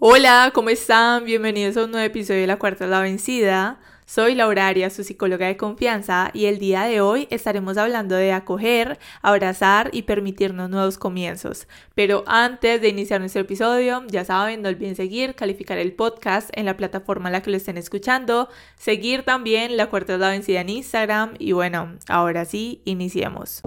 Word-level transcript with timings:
Hola, 0.00 0.52
¿cómo 0.54 0.68
están? 0.68 1.24
Bienvenidos 1.24 1.76
a 1.76 1.82
un 1.82 1.90
nuevo 1.90 2.06
episodio 2.06 2.42
de 2.42 2.46
La 2.46 2.60
Cuarta 2.60 2.84
es 2.84 2.90
la 2.90 3.00
Vencida. 3.00 3.80
Soy 4.06 4.36
Laura 4.36 4.68
Arias, 4.68 4.92
su 4.92 5.02
psicóloga 5.02 5.48
de 5.48 5.56
confianza, 5.56 6.30
y 6.32 6.44
el 6.44 6.60
día 6.60 6.84
de 6.84 7.00
hoy 7.00 7.26
estaremos 7.30 7.76
hablando 7.78 8.14
de 8.14 8.32
acoger, 8.32 8.96
abrazar 9.22 9.90
y 9.92 10.02
permitirnos 10.02 10.70
nuevos 10.70 10.98
comienzos. 10.98 11.66
Pero 11.96 12.22
antes 12.28 12.80
de 12.80 12.90
iniciar 12.90 13.18
nuestro 13.18 13.42
episodio, 13.42 14.04
ya 14.06 14.24
saben, 14.24 14.62
no 14.62 14.68
olviden 14.68 14.94
seguir, 14.94 15.34
calificar 15.34 15.78
el 15.78 15.92
podcast 15.92 16.48
en 16.52 16.66
la 16.66 16.76
plataforma 16.76 17.28
en 17.28 17.32
la 17.32 17.42
que 17.42 17.50
lo 17.50 17.56
estén 17.56 17.76
escuchando, 17.76 18.48
seguir 18.76 19.24
también 19.24 19.76
La 19.76 19.90
Cuarta 19.90 20.14
es 20.14 20.20
la 20.20 20.30
Vencida 20.30 20.60
en 20.60 20.68
Instagram, 20.68 21.34
y 21.40 21.50
bueno, 21.50 21.96
ahora 22.06 22.44
sí, 22.44 22.82
iniciemos. 22.84 23.62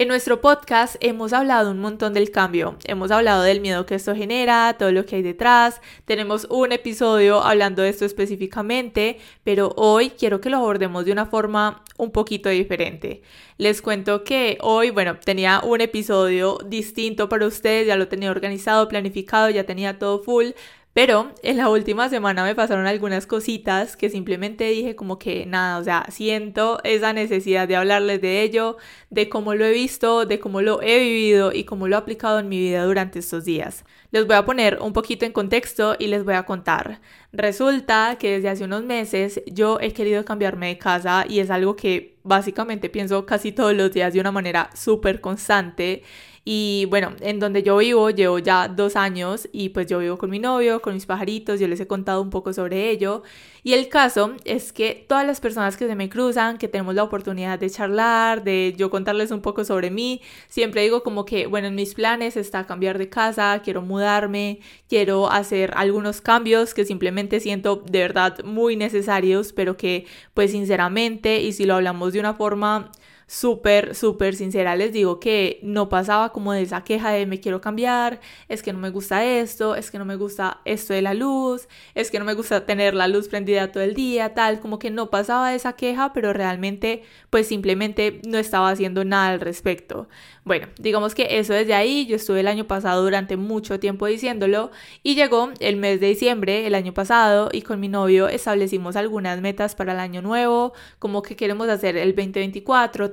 En 0.00 0.06
nuestro 0.06 0.40
podcast 0.40 0.94
hemos 1.00 1.32
hablado 1.32 1.72
un 1.72 1.80
montón 1.80 2.14
del 2.14 2.30
cambio, 2.30 2.76
hemos 2.84 3.10
hablado 3.10 3.42
del 3.42 3.60
miedo 3.60 3.84
que 3.84 3.96
esto 3.96 4.14
genera, 4.14 4.76
todo 4.78 4.92
lo 4.92 5.04
que 5.04 5.16
hay 5.16 5.22
detrás, 5.22 5.80
tenemos 6.04 6.46
un 6.50 6.70
episodio 6.70 7.42
hablando 7.42 7.82
de 7.82 7.88
esto 7.88 8.04
específicamente, 8.04 9.18
pero 9.42 9.74
hoy 9.76 10.10
quiero 10.10 10.40
que 10.40 10.50
lo 10.50 10.58
abordemos 10.58 11.04
de 11.04 11.10
una 11.10 11.26
forma 11.26 11.82
un 11.96 12.12
poquito 12.12 12.48
diferente. 12.48 13.22
Les 13.56 13.82
cuento 13.82 14.22
que 14.22 14.56
hoy, 14.60 14.90
bueno, 14.90 15.18
tenía 15.18 15.62
un 15.64 15.80
episodio 15.80 16.58
distinto 16.64 17.28
para 17.28 17.48
ustedes, 17.48 17.88
ya 17.88 17.96
lo 17.96 18.06
tenía 18.06 18.30
organizado, 18.30 18.86
planificado, 18.86 19.50
ya 19.50 19.64
tenía 19.64 19.98
todo 19.98 20.22
full, 20.22 20.50
pero 20.92 21.32
en 21.42 21.56
la 21.58 21.68
última 21.68 22.08
semana 22.08 22.44
me 22.44 22.54
pasaron 22.54 22.86
algunas 22.86 23.26
cositas 23.26 23.96
que 23.96 24.10
simplemente 24.10 24.64
dije 24.64 24.96
como 24.96 25.18
que 25.18 25.46
nada, 25.46 25.78
o 25.78 25.84
sea, 25.84 26.06
siento 26.10 26.80
esa 26.84 27.12
necesidad 27.12 27.68
de 27.68 27.76
hablarles 27.76 28.20
de 28.20 28.42
ello, 28.42 28.76
de 29.10 29.28
cómo 29.28 29.54
lo 29.54 29.64
he 29.64 29.72
visto, 29.72 30.26
de 30.26 30.40
cómo 30.40 30.60
lo 30.60 30.82
he 30.82 30.98
vivido 30.98 31.52
y 31.52 31.64
cómo 31.64 31.86
lo 31.88 31.96
he 31.96 31.98
aplicado 31.98 32.38
en 32.40 32.48
mi 32.48 32.58
vida 32.58 32.84
durante 32.84 33.20
estos 33.20 33.44
días. 33.44 33.84
Les 34.10 34.26
voy 34.26 34.36
a 34.36 34.44
poner 34.44 34.78
un 34.80 34.94
poquito 34.94 35.26
en 35.26 35.32
contexto 35.32 35.94
y 35.98 36.06
les 36.06 36.24
voy 36.24 36.34
a 36.34 36.44
contar. 36.44 37.00
Resulta 37.30 38.16
que 38.18 38.32
desde 38.32 38.48
hace 38.48 38.64
unos 38.64 38.82
meses 38.82 39.42
yo 39.46 39.78
he 39.80 39.92
querido 39.92 40.24
cambiarme 40.24 40.68
de 40.68 40.78
casa 40.78 41.26
y 41.28 41.40
es 41.40 41.50
algo 41.50 41.76
que 41.76 42.16
básicamente 42.22 42.88
pienso 42.88 43.26
casi 43.26 43.52
todos 43.52 43.74
los 43.74 43.92
días 43.92 44.14
de 44.14 44.20
una 44.20 44.32
manera 44.32 44.70
súper 44.74 45.20
constante. 45.20 46.04
Y 46.42 46.86
bueno, 46.86 47.14
en 47.20 47.38
donde 47.38 47.62
yo 47.62 47.76
vivo 47.76 48.08
llevo 48.08 48.38
ya 48.38 48.68
dos 48.68 48.96
años 48.96 49.46
y 49.52 49.68
pues 49.68 49.86
yo 49.86 49.98
vivo 49.98 50.16
con 50.16 50.30
mi 50.30 50.38
novio, 50.38 50.80
con 50.80 50.94
mis 50.94 51.04
pajaritos, 51.04 51.60
yo 51.60 51.68
les 51.68 51.78
he 51.80 51.86
contado 51.86 52.22
un 52.22 52.30
poco 52.30 52.54
sobre 52.54 52.88
ello. 52.88 53.22
Y 53.62 53.72
el 53.74 53.88
caso 53.88 54.34
es 54.44 54.72
que 54.72 55.04
todas 55.08 55.26
las 55.26 55.40
personas 55.40 55.76
que 55.76 55.86
se 55.86 55.94
me 55.94 56.08
cruzan, 56.08 56.58
que 56.58 56.68
tenemos 56.68 56.94
la 56.94 57.02
oportunidad 57.02 57.58
de 57.58 57.70
charlar, 57.70 58.44
de 58.44 58.74
yo 58.76 58.90
contarles 58.90 59.30
un 59.30 59.40
poco 59.40 59.64
sobre 59.64 59.90
mí, 59.90 60.20
siempre 60.48 60.82
digo 60.82 61.02
como 61.02 61.24
que, 61.24 61.46
bueno, 61.46 61.68
en 61.68 61.74
mis 61.74 61.94
planes 61.94 62.36
está 62.36 62.66
cambiar 62.66 62.98
de 62.98 63.08
casa, 63.08 63.60
quiero 63.64 63.82
mudarme, 63.82 64.60
quiero 64.88 65.30
hacer 65.30 65.72
algunos 65.76 66.20
cambios 66.20 66.74
que 66.74 66.84
simplemente 66.84 67.40
siento 67.40 67.82
de 67.84 68.00
verdad 68.00 68.44
muy 68.44 68.76
necesarios, 68.76 69.52
pero 69.52 69.76
que 69.76 70.06
pues 70.34 70.52
sinceramente, 70.52 71.40
y 71.40 71.52
si 71.52 71.64
lo 71.66 71.74
hablamos 71.74 72.12
de 72.12 72.20
una 72.20 72.34
forma 72.34 72.90
súper, 73.28 73.94
súper 73.94 74.34
sincera, 74.34 74.74
les 74.74 74.90
digo 74.92 75.20
que 75.20 75.60
no 75.62 75.90
pasaba 75.90 76.32
como 76.32 76.52
de 76.54 76.62
esa 76.62 76.82
queja 76.82 77.10
de 77.10 77.26
me 77.26 77.40
quiero 77.40 77.60
cambiar, 77.60 78.20
es 78.48 78.62
que 78.62 78.72
no 78.72 78.78
me 78.78 78.88
gusta 78.88 79.24
esto, 79.24 79.76
es 79.76 79.90
que 79.90 79.98
no 79.98 80.06
me 80.06 80.16
gusta 80.16 80.60
esto 80.64 80.94
de 80.94 81.02
la 81.02 81.12
luz, 81.12 81.68
es 81.94 82.10
que 82.10 82.18
no 82.18 82.24
me 82.24 82.32
gusta 82.32 82.64
tener 82.64 82.94
la 82.94 83.06
luz 83.06 83.28
prendida 83.28 83.70
todo 83.70 83.84
el 83.84 83.94
día, 83.94 84.32
tal, 84.32 84.60
como 84.60 84.78
que 84.78 84.90
no 84.90 85.10
pasaba 85.10 85.50
de 85.50 85.56
esa 85.56 85.74
queja, 85.74 86.12
pero 86.14 86.32
realmente 86.32 87.02
pues 87.28 87.46
simplemente 87.46 88.20
no 88.26 88.38
estaba 88.38 88.70
haciendo 88.70 89.04
nada 89.04 89.28
al 89.28 89.40
respecto. 89.40 90.08
Bueno, 90.44 90.68
digamos 90.78 91.14
que 91.14 91.38
eso 91.38 91.52
desde 91.52 91.74
ahí, 91.74 92.06
yo 92.06 92.16
estuve 92.16 92.40
el 92.40 92.48
año 92.48 92.66
pasado 92.66 93.02
durante 93.02 93.36
mucho 93.36 93.78
tiempo 93.78 94.06
diciéndolo 94.06 94.70
y 95.02 95.14
llegó 95.14 95.50
el 95.60 95.76
mes 95.76 96.00
de 96.00 96.06
diciembre 96.06 96.66
el 96.66 96.74
año 96.74 96.94
pasado 96.94 97.50
y 97.52 97.60
con 97.60 97.78
mi 97.80 97.88
novio 97.88 98.28
establecimos 98.28 98.96
algunas 98.96 99.42
metas 99.42 99.74
para 99.74 99.92
el 99.92 100.00
año 100.00 100.22
nuevo, 100.22 100.72
como 100.98 101.20
que 101.20 101.36
queremos 101.36 101.68
hacer 101.68 101.98
el 101.98 102.14
2024, 102.16 103.10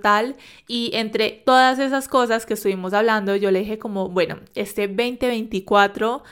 y 0.68 0.92
entre 0.94 1.32
todas 1.32 1.80
esas 1.80 2.08
cosas 2.08 2.46
que 2.46 2.54
estuvimos 2.54 2.94
hablando, 2.94 3.36
yo 3.36 3.52
le 3.52 3.60
dije 3.60 3.80
como, 3.80 4.10
bueno, 4.10 4.38
este 4.54 4.88
2024 4.88 6.24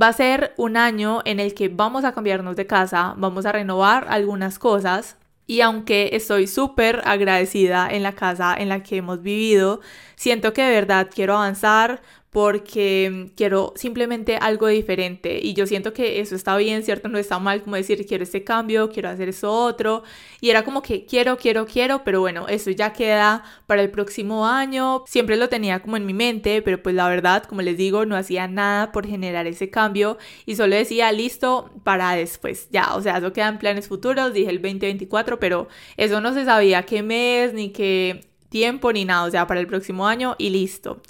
va 0.00 0.08
a 0.08 0.12
ser 0.12 0.54
un 0.56 0.76
año 0.76 1.20
en 1.24 1.40
el 1.40 1.54
que 1.54 1.68
vamos 1.68 2.04
a 2.04 2.12
cambiarnos 2.12 2.56
de 2.56 2.66
casa, 2.66 3.14
vamos 3.16 3.46
a 3.46 3.52
renovar 3.52 4.06
algunas 4.08 4.58
cosas. 4.58 5.16
Y 5.46 5.62
aunque 5.62 6.10
estoy 6.12 6.46
súper 6.46 7.00
agradecida 7.04 7.88
en 7.90 8.02
la 8.02 8.12
casa 8.12 8.54
en 8.56 8.68
la 8.68 8.82
que 8.82 8.96
hemos 8.98 9.22
vivido, 9.22 9.80
siento 10.14 10.52
que 10.52 10.62
de 10.62 10.72
verdad 10.72 11.08
quiero 11.12 11.34
avanzar 11.34 12.02
porque 12.30 13.30
quiero 13.36 13.72
simplemente 13.74 14.36
algo 14.36 14.66
diferente 14.66 15.40
y 15.42 15.54
yo 15.54 15.66
siento 15.66 15.94
que 15.94 16.20
eso 16.20 16.34
está 16.34 16.56
bien, 16.58 16.82
¿cierto? 16.82 17.08
No 17.08 17.18
está 17.18 17.38
mal 17.38 17.62
como 17.62 17.76
decir 17.76 18.04
quiero 18.06 18.22
este 18.22 18.44
cambio, 18.44 18.90
quiero 18.90 19.08
hacer 19.08 19.30
eso 19.30 19.50
otro 19.50 20.02
y 20.40 20.50
era 20.50 20.62
como 20.62 20.82
que 20.82 21.06
quiero, 21.06 21.38
quiero, 21.38 21.66
quiero, 21.66 22.04
pero 22.04 22.20
bueno, 22.20 22.46
eso 22.48 22.70
ya 22.70 22.92
queda 22.92 23.44
para 23.66 23.82
el 23.82 23.90
próximo 23.90 24.46
año, 24.46 25.04
siempre 25.06 25.36
lo 25.36 25.48
tenía 25.48 25.80
como 25.80 25.96
en 25.96 26.04
mi 26.04 26.12
mente, 26.12 26.60
pero 26.62 26.82
pues 26.82 26.94
la 26.94 27.08
verdad, 27.08 27.44
como 27.44 27.62
les 27.62 27.78
digo, 27.78 28.04
no 28.04 28.14
hacía 28.16 28.46
nada 28.46 28.92
por 28.92 29.06
generar 29.06 29.46
ese 29.46 29.70
cambio 29.70 30.18
y 30.44 30.56
solo 30.56 30.76
decía 30.76 31.10
listo 31.12 31.70
para 31.82 32.12
después, 32.12 32.68
ya, 32.70 32.94
o 32.94 33.02
sea, 33.02 33.18
eso 33.18 33.32
queda 33.32 33.48
en 33.48 33.58
planes 33.58 33.88
futuros, 33.88 34.34
dije 34.34 34.50
el 34.50 34.60
2024, 34.60 35.40
pero 35.40 35.68
eso 35.96 36.20
no 36.20 36.34
se 36.34 36.44
sabía 36.44 36.82
qué 36.82 37.02
mes 37.02 37.54
ni 37.54 37.70
qué 37.70 38.28
tiempo 38.50 38.92
ni 38.92 39.04
nada, 39.04 39.24
o 39.24 39.30
sea, 39.30 39.46
para 39.46 39.60
el 39.60 39.66
próximo 39.66 40.06
año 40.06 40.34
y 40.38 40.50
listo. 40.50 41.00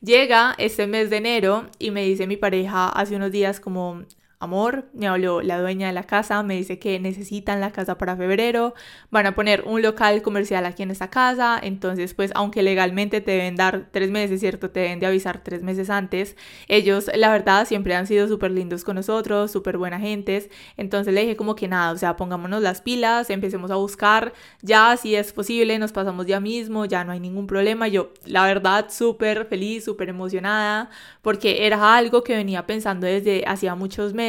Llega 0.00 0.54
este 0.58 0.86
mes 0.86 1.10
de 1.10 1.16
enero 1.16 1.66
y 1.78 1.90
me 1.90 2.04
dice 2.04 2.26
mi 2.26 2.36
pareja 2.36 2.88
hace 2.88 3.16
unos 3.16 3.32
días 3.32 3.60
como, 3.60 4.04
amor, 4.40 4.88
me 4.92 5.08
habló 5.08 5.42
la 5.42 5.60
dueña 5.60 5.88
de 5.88 5.92
la 5.92 6.04
casa, 6.04 6.42
me 6.44 6.54
dice 6.54 6.78
que 6.78 7.00
necesitan 7.00 7.60
la 7.60 7.72
casa 7.72 7.98
para 7.98 8.16
febrero, 8.16 8.74
van 9.10 9.26
a 9.26 9.34
poner 9.34 9.64
un 9.66 9.82
local 9.82 10.22
comercial 10.22 10.64
aquí 10.64 10.84
en 10.84 10.92
esta 10.92 11.10
casa, 11.10 11.58
entonces 11.60 12.14
pues 12.14 12.30
aunque 12.36 12.62
legalmente 12.62 13.20
te 13.20 13.32
deben 13.32 13.56
dar 13.56 13.88
tres 13.90 14.10
meses, 14.10 14.38
¿cierto? 14.38 14.70
Te 14.70 14.80
deben 14.80 15.00
de 15.00 15.06
avisar 15.06 15.42
tres 15.42 15.64
meses 15.64 15.90
antes, 15.90 16.36
ellos 16.68 17.10
la 17.14 17.32
verdad 17.32 17.66
siempre 17.66 17.96
han 17.96 18.06
sido 18.06 18.28
súper 18.28 18.52
lindos 18.52 18.84
con 18.84 18.94
nosotros, 18.94 19.50
súper 19.50 19.76
buena 19.76 19.98
gentes, 19.98 20.50
entonces 20.76 21.12
le 21.14 21.22
dije 21.22 21.36
como 21.36 21.56
que 21.56 21.66
nada, 21.66 21.90
o 21.90 21.98
sea, 21.98 22.14
pongámonos 22.14 22.62
las 22.62 22.80
pilas, 22.80 23.30
empecemos 23.30 23.72
a 23.72 23.76
buscar, 23.76 24.32
ya 24.62 24.96
si 24.96 25.16
es 25.16 25.32
posible, 25.32 25.80
nos 25.80 25.90
pasamos 25.90 26.26
ya 26.26 26.38
mismo, 26.38 26.84
ya 26.84 27.02
no 27.02 27.10
hay 27.10 27.18
ningún 27.18 27.48
problema, 27.48 27.88
yo 27.88 28.12
la 28.24 28.44
verdad 28.44 28.86
súper 28.88 29.46
feliz, 29.46 29.84
súper 29.84 30.10
emocionada, 30.10 30.90
porque 31.22 31.66
era 31.66 31.96
algo 31.96 32.22
que 32.22 32.36
venía 32.36 32.66
pensando 32.66 33.06
desde 33.06 33.42
hacía 33.44 33.74
muchos 33.74 34.14
meses, 34.14 34.27